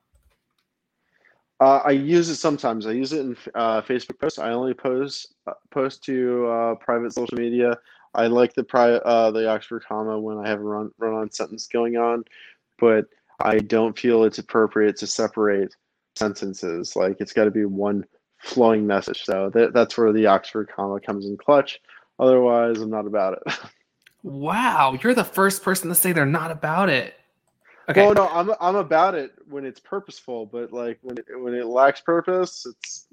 [1.60, 2.86] Uh, I use it sometimes.
[2.86, 4.40] I use it in uh, Facebook posts.
[4.40, 7.78] I only post uh, post to uh, private social media.
[8.14, 11.32] I like the pri- uh, the Oxford comma when I have a run run on
[11.32, 12.26] sentence going on,
[12.78, 13.08] but
[13.40, 15.76] I don't feel it's appropriate to separate
[16.16, 16.96] sentences.
[16.96, 18.06] Like it's got to be one
[18.40, 19.24] flowing message.
[19.24, 21.80] So that, that's where the Oxford comma comes in clutch.
[22.20, 23.54] Otherwise, I'm not about it.
[24.24, 27.16] wow, you're the first person to say they're not about it.
[27.90, 28.06] Okay.
[28.06, 31.66] Well, no, I'm I'm about it when it's purposeful, but like when it, when it
[31.66, 33.08] lacks purpose, it's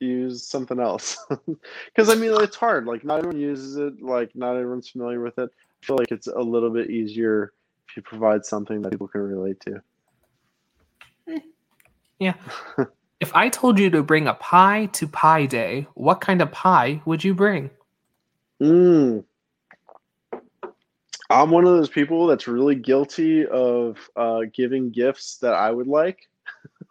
[0.00, 1.16] use something else.
[1.94, 2.86] Because I mean, it's hard.
[2.86, 4.02] Like not everyone uses it.
[4.02, 5.48] Like not everyone's familiar with it.
[5.50, 7.52] I feel like it's a little bit easier
[7.88, 11.40] if you provide something that people can relate to.
[12.18, 12.34] Yeah.
[13.20, 17.00] if I told you to bring a pie to Pie Day, what kind of pie
[17.04, 17.70] would you bring?
[18.60, 19.24] Mm.
[21.34, 25.88] I'm one of those people that's really guilty of uh, giving gifts that I would
[25.88, 26.28] like.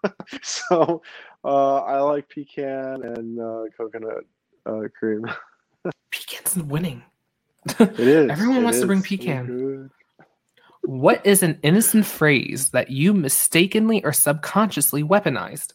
[0.44, 1.02] so
[1.46, 4.26] uh, I like pecan and uh, coconut
[4.66, 5.26] uh, cream.
[6.12, 7.04] Pecan's winning.
[7.80, 8.30] It is.
[8.30, 8.82] Everyone it wants is.
[8.82, 9.90] to bring pecan.
[10.82, 15.72] What is an innocent phrase that you mistakenly or subconsciously weaponized?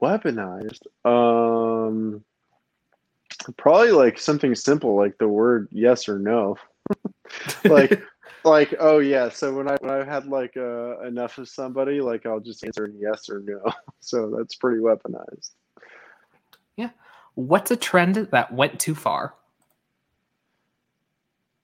[0.00, 0.86] Weaponized.
[1.04, 2.24] Um,
[3.56, 6.56] probably like something simple, like the word yes or no.
[7.64, 8.02] like
[8.44, 12.26] like oh yeah so when i when i had like uh, enough of somebody like
[12.26, 13.60] i'll just answer yes or no.
[14.02, 15.50] So that's pretty weaponized.
[16.76, 16.88] Yeah.
[17.34, 19.34] What's a trend that went too far?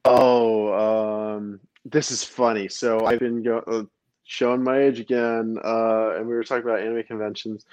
[0.04, 2.68] Oh um this is funny.
[2.68, 3.84] So i've been go- uh,
[4.24, 7.64] showing my age again uh and we were talking about anime conventions.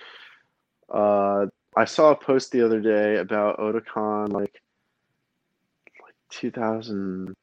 [0.89, 4.62] Uh i saw a post the other day about otakon like
[6.01, 7.36] like 2000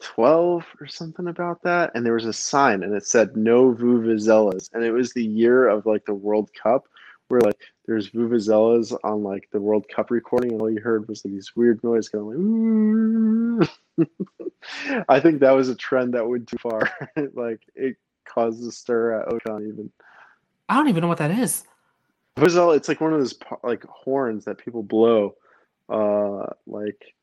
[0.00, 4.68] 12 or something about that and there was a sign and it said no vuvuzelas
[4.74, 6.86] and it was the year of like the world cup
[7.28, 11.24] where like there's vuvuzelas on like the world cup recording and all you heard was
[11.24, 13.70] like these weird noise going like
[15.08, 16.80] i think that was a trend that went too far.
[17.34, 19.90] Like it caused a stir at otakon even.
[20.68, 21.64] I don't even know what that is.
[22.36, 25.34] Vuvuzela it's like one of those like horns that people blow
[25.88, 27.14] uh like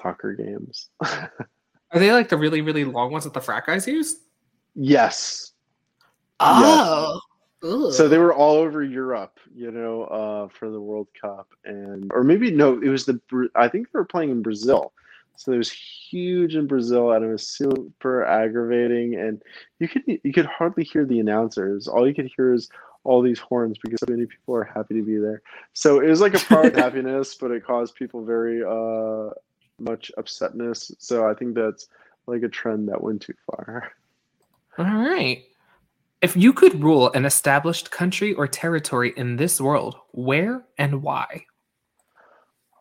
[0.00, 0.90] soccer games.
[1.00, 4.20] Are they like the really, really long ones that the frat guys use?
[4.74, 5.52] Yes.
[6.40, 7.20] Oh.
[7.62, 7.96] Yes.
[7.96, 12.22] So they were all over Europe, you know, uh, for the World Cup, and or
[12.22, 13.20] maybe no, it was the
[13.56, 14.92] I think they were playing in Brazil.
[15.34, 19.16] So it was huge in Brazil, and it was super aggravating.
[19.16, 19.42] And
[19.80, 21.88] you could you could hardly hear the announcers.
[21.88, 22.68] All you could hear is
[23.02, 25.42] all these horns because so many people are happy to be there.
[25.72, 29.30] So it was like a product happiness, but it caused people very uh,
[29.80, 30.92] much upsetness.
[30.98, 31.88] So I think that's
[32.26, 33.92] like a trend that went too far.
[34.78, 35.44] All right.
[36.20, 41.46] If you could rule an established country or territory in this world, where and why?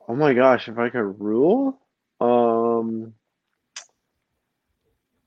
[0.08, 1.80] Oh my gosh, if I could rule?
[2.20, 3.14] Um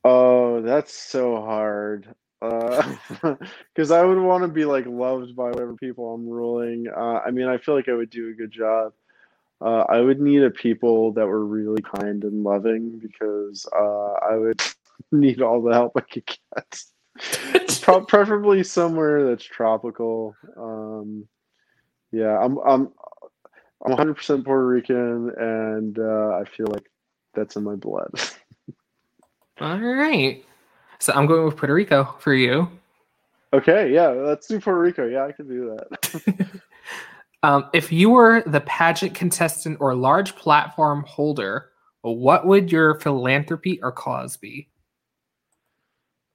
[0.04, 2.12] Oh, that's so hard.
[2.42, 2.96] Uh
[3.76, 6.88] cuz I would want to be like loved by whatever people I'm ruling.
[6.88, 8.92] Uh I mean, I feel like I would do a good job.
[9.60, 14.36] Uh, I would need a people that were really kind and loving because uh, I
[14.36, 14.60] would
[15.12, 16.82] need all the help I could get.
[17.82, 20.34] Pro- preferably somewhere that's tropical.
[20.56, 21.26] Um,
[22.12, 22.92] yeah, I'm I'm
[23.84, 26.86] I'm 100% Puerto Rican, and uh, I feel like
[27.34, 28.10] that's in my blood.
[29.60, 30.44] All right,
[30.98, 32.68] so I'm going with Puerto Rico for you.
[33.52, 35.06] Okay, yeah, let's do Puerto Rico.
[35.06, 36.60] Yeah, I can do that.
[37.42, 41.70] Um, if you were the pageant contestant or large platform holder,
[42.02, 44.68] what would your philanthropy or cause be?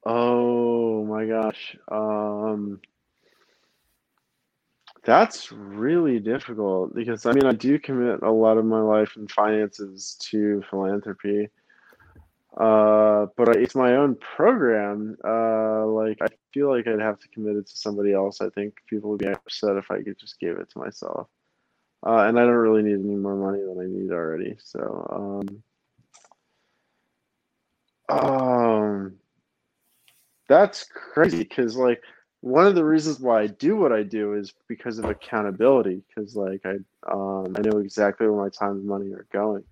[0.06, 1.76] Oh my gosh.
[1.92, 2.80] Um,
[5.04, 9.30] that's really difficult because I mean, I do commit a lot of my life and
[9.30, 11.50] finances to philanthropy.
[12.58, 15.18] Uh, but it's my own program.
[15.24, 18.40] Uh, like I feel like I'd have to commit it to somebody else.
[18.40, 21.28] I think people would be upset if I could just give it to myself.
[22.06, 24.56] Uh, and I don't really need any more money than I need already.
[24.64, 25.42] So,
[28.10, 29.16] um, um,
[30.48, 32.02] that's crazy because like
[32.42, 36.04] one of the reasons why I do what I do is because of accountability.
[36.08, 36.76] Because like I
[37.12, 39.64] um, I know exactly where my time and money are going.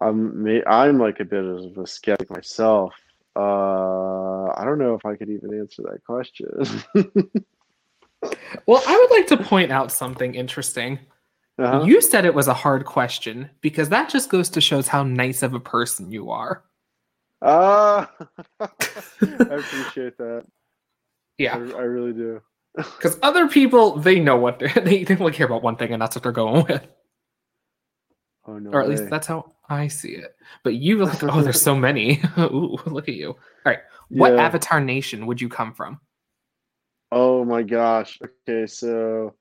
[0.00, 2.94] I'm I'm like a bit of a skeptic myself.
[3.36, 6.48] Uh, I don't know if I could even answer that question.
[8.66, 10.98] well, I would like to point out something interesting.
[11.58, 11.84] Uh-huh.
[11.84, 15.42] You said it was a hard question because that just goes to shows how nice
[15.42, 16.64] of a person you are.
[17.42, 18.26] Ah, uh,
[18.60, 18.64] I
[19.20, 20.44] appreciate that.
[21.38, 22.42] Yeah, I, I really do.
[22.76, 26.16] Because other people, they know what they they only care about one thing, and that's
[26.16, 26.86] what they're going with.
[28.46, 28.70] Oh no!
[28.70, 28.96] Or at way.
[28.96, 30.34] least that's how I see it.
[30.64, 32.22] But you like, oh, there's so many.
[32.38, 33.28] Ooh, look at you.
[33.30, 34.42] All right, what yeah.
[34.42, 36.00] Avatar nation would you come from?
[37.12, 38.18] Oh my gosh.
[38.48, 39.34] Okay, so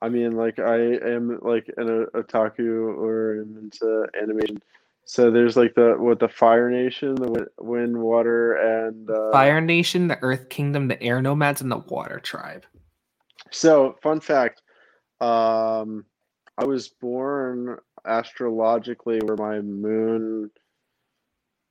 [0.00, 4.60] I mean, like I am like an otaku or into animation.
[5.04, 10.08] So there's like the what the Fire Nation, the Wind, Water, and uh, Fire Nation,
[10.08, 12.64] the Earth Kingdom, the Air Nomads, and the Water Tribe.
[13.50, 14.62] So, fun fact:
[15.20, 16.04] um,
[16.56, 20.50] I was born astrologically where my moon,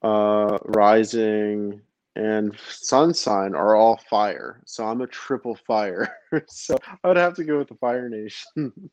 [0.02, 1.82] uh, rising,
[2.16, 4.62] and sun sign are all fire.
[4.66, 6.16] So I'm a triple fire.
[6.48, 8.72] so I would have to go with the Fire Nation.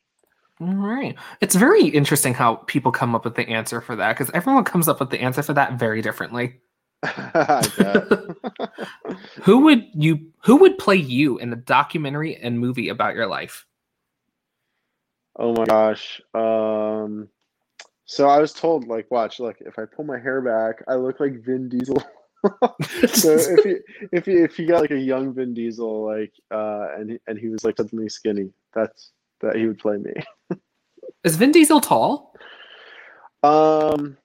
[0.61, 1.17] All right.
[1.41, 4.89] It's very interesting how people come up with the answer for that because everyone comes
[4.89, 6.61] up with the answer for that very differently.
[9.43, 13.67] who would you who would play you in the documentary and movie about your life?
[15.39, 16.21] Oh my gosh.
[16.35, 17.29] Um
[18.05, 21.21] so I was told like watch, look, if I pull my hair back, I look
[21.21, 22.03] like Vin Diesel.
[23.09, 23.83] so if you
[24.13, 27.39] if you if you got like a young Vin Diesel like uh and he, and
[27.39, 29.11] he was like suddenly skinny, that's
[29.41, 30.13] that he would play me.
[31.25, 32.35] Is Vin Diesel tall?
[33.43, 34.17] Um,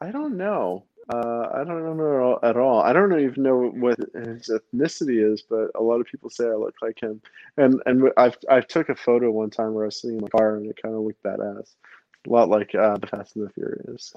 [0.00, 0.84] I don't know.
[1.12, 2.82] Uh, I don't know at all.
[2.82, 6.54] I don't even know what his ethnicity is, but a lot of people say I
[6.54, 7.20] look like him.
[7.56, 10.28] And and I've I took a photo one time where I was sitting in my
[10.28, 11.74] car and it kind of looked badass,
[12.26, 14.12] a lot like uh, the Fast and the Furious.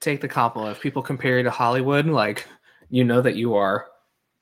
[0.00, 0.76] Take the compliment.
[0.76, 2.46] If people compare you to Hollywood, like
[2.90, 3.86] you know that you are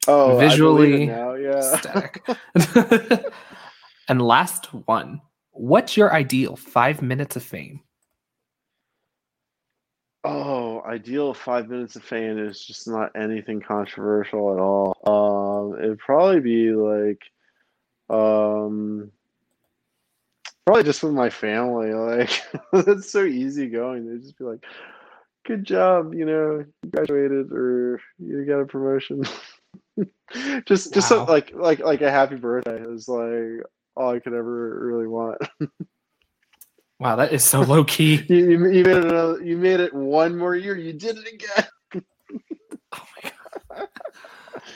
[0.09, 1.61] oh visually now, yeah.
[1.61, 2.23] static.
[4.09, 7.81] and last one, What's your ideal five minutes of fame?
[10.25, 15.73] Oh, ideal five minutes of fame is just not anything controversial at all.
[15.75, 17.21] Um, it'd probably be like,
[18.09, 19.11] um,
[20.65, 21.93] probably just with my family.
[21.93, 22.31] Like,
[22.73, 24.09] it's so easy going.
[24.09, 24.65] They'd just be like,
[25.45, 29.25] "Good job, you know, you graduated or you got a promotion."
[30.67, 30.95] just, wow.
[30.95, 32.81] just so, like, like, like a happy birthday.
[32.81, 33.67] is like,
[33.97, 35.41] all I could ever really want.
[37.03, 38.25] wow, that is so low key.
[38.29, 40.77] you, you, made it another, you made it one more year.
[40.77, 42.03] You did it again.
[42.93, 43.31] oh my
[43.75, 43.89] god.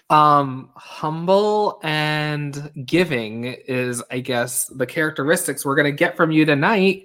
[0.09, 7.05] Um, humble and giving is, I guess, the characteristics we're gonna get from you tonight.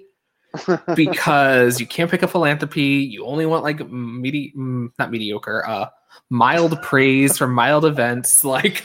[0.96, 2.82] because you can't pick a philanthropy.
[2.82, 5.86] You only want like medi- mm, not mediocre, uh,
[6.28, 8.44] mild praise for mild events.
[8.52, 8.84] Like,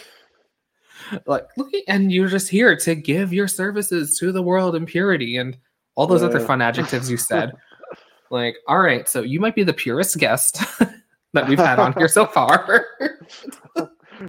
[1.26, 5.36] like look, and you're just here to give your services to the world in purity
[5.38, 5.58] and
[5.98, 7.52] all those other fun adjectives you said.
[8.30, 10.62] like, all right, so you might be the purest guest
[11.34, 12.86] that we've had on here so far.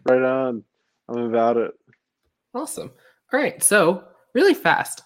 [0.04, 0.64] right on.
[1.08, 1.72] I'm about it.
[2.54, 2.90] Awesome.
[3.32, 4.02] All right, so
[4.34, 5.02] really fast.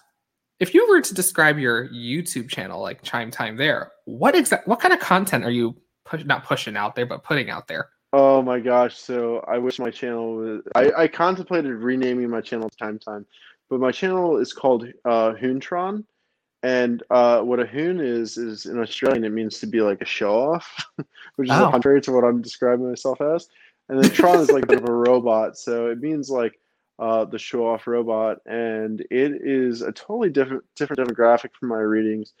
[0.59, 4.79] If you were to describe your YouTube channel like Chime Time there, what exact what
[4.79, 7.89] kind of content are you push, not pushing out there but putting out there?
[8.13, 8.97] Oh my gosh!
[8.97, 10.61] So I wish my channel was.
[10.75, 13.25] I, I contemplated renaming my channel Chime Time,
[13.69, 16.05] but my channel is called uh, Hoontron,
[16.63, 20.05] and uh, what a hoon is is in Australian it means to be like a
[20.05, 20.85] show off,
[21.35, 21.69] which is oh.
[21.69, 23.49] contrary to what I'm describing myself as.
[23.89, 26.57] And then Tron is like a bit of a robot, so it means like
[26.99, 31.79] uh, the show off robot, and it is a totally different different demographic from my
[31.79, 32.33] readings.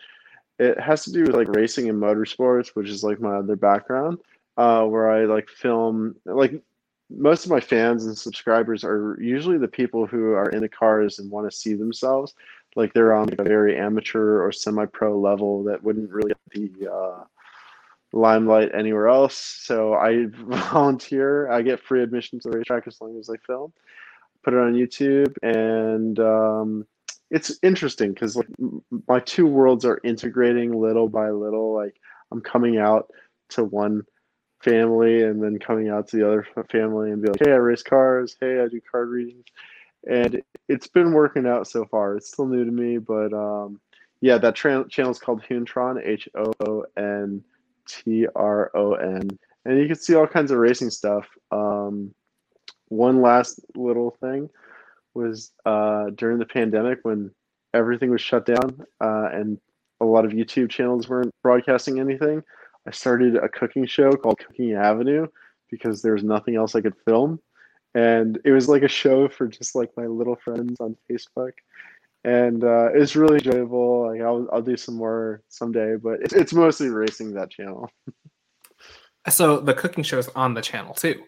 [0.57, 4.19] It has to do with like racing and motorsports, which is like my other background,
[4.55, 6.63] uh, where I like film like
[7.09, 11.19] most of my fans and subscribers are usually the people who are in the cars
[11.19, 12.33] and want to see themselves
[12.75, 16.91] like they're on like a very amateur or semi-pro level that wouldn't really get the
[16.91, 17.23] uh,
[18.11, 19.35] limelight anywhere else.
[19.35, 21.51] So I volunteer.
[21.51, 23.73] I get free admission to the racetrack as long as I film
[24.43, 26.85] put it on YouTube, and um,
[27.31, 28.47] it's interesting because like
[29.07, 31.73] my two worlds are integrating little by little.
[31.73, 31.95] Like
[32.31, 33.09] I'm coming out
[33.49, 34.03] to one
[34.61, 37.83] family and then coming out to the other family and be like, hey, I race
[37.83, 38.35] cars.
[38.39, 39.45] Hey, I do card readings,
[40.09, 42.15] and it's been working out so far.
[42.15, 43.79] It's still new to me, but um,
[44.21, 47.43] yeah, that tra- channel is called Hoontron, H O O N
[47.87, 49.29] T R O N,
[49.65, 51.27] and you can see all kinds of racing stuff.
[51.51, 52.13] Um,
[52.89, 54.49] one last little thing
[55.13, 57.31] was uh, during the pandemic when
[57.73, 59.59] everything was shut down uh, and
[60.01, 62.43] a lot of YouTube channels weren't broadcasting anything.
[62.87, 65.27] I started a cooking show called Cooking Avenue
[65.71, 67.39] because there was nothing else I could film.
[67.95, 71.51] And it was like a show for just like my little friends on Facebook.
[72.23, 74.07] And uh, it's really enjoyable.
[74.07, 77.89] Like I'll, I'll do some more someday, but it's, it's mostly racing that channel.
[79.29, 81.21] so the cooking show is on the channel too.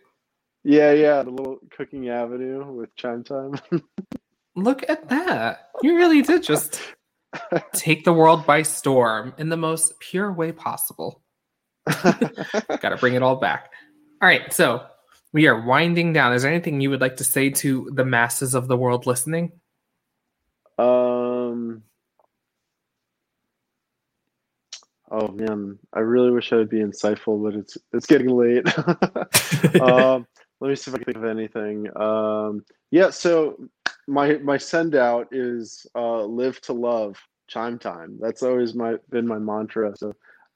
[0.64, 3.60] Yeah, yeah, the little cooking avenue with chime time.
[4.56, 5.70] Look at that.
[5.84, 6.82] You really did just
[7.74, 11.22] take the world by storm in the most pure way possible.
[11.86, 13.70] Got to bring it all back.
[14.22, 14.88] All right, so
[15.36, 16.32] we are winding down.
[16.32, 19.52] Is there anything you would like to say to the masses of the world listening?
[20.80, 21.84] Um.
[25.12, 28.66] Oh man, I really wish I would be insightful, but it's it's getting late.
[29.82, 30.26] um,
[30.62, 31.98] let me see if I can think of anything.
[31.98, 33.58] Um, yeah, so
[34.08, 37.18] my my send out is uh, live to love
[37.50, 38.18] chime time.
[38.22, 39.94] That's always my been my mantra.
[39.98, 40.14] So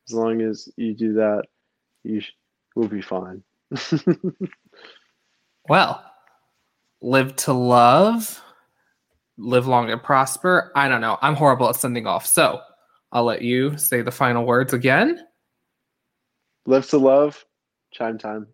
[0.07, 1.43] as long as you do that,
[2.05, 2.31] you sh-
[2.77, 3.43] will be fine.
[5.69, 6.03] well,
[7.01, 8.41] live to love,
[9.37, 10.71] live long and prosper.
[10.75, 11.17] I don't know.
[11.21, 12.25] I'm horrible at sending off.
[12.25, 12.59] So
[13.11, 15.25] I'll let you say the final words again.
[16.65, 17.45] Live to love,
[17.91, 18.47] chime time.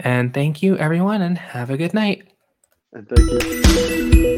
[0.00, 2.32] And thank you, everyone, and have a good night.
[2.92, 4.37] And thank you.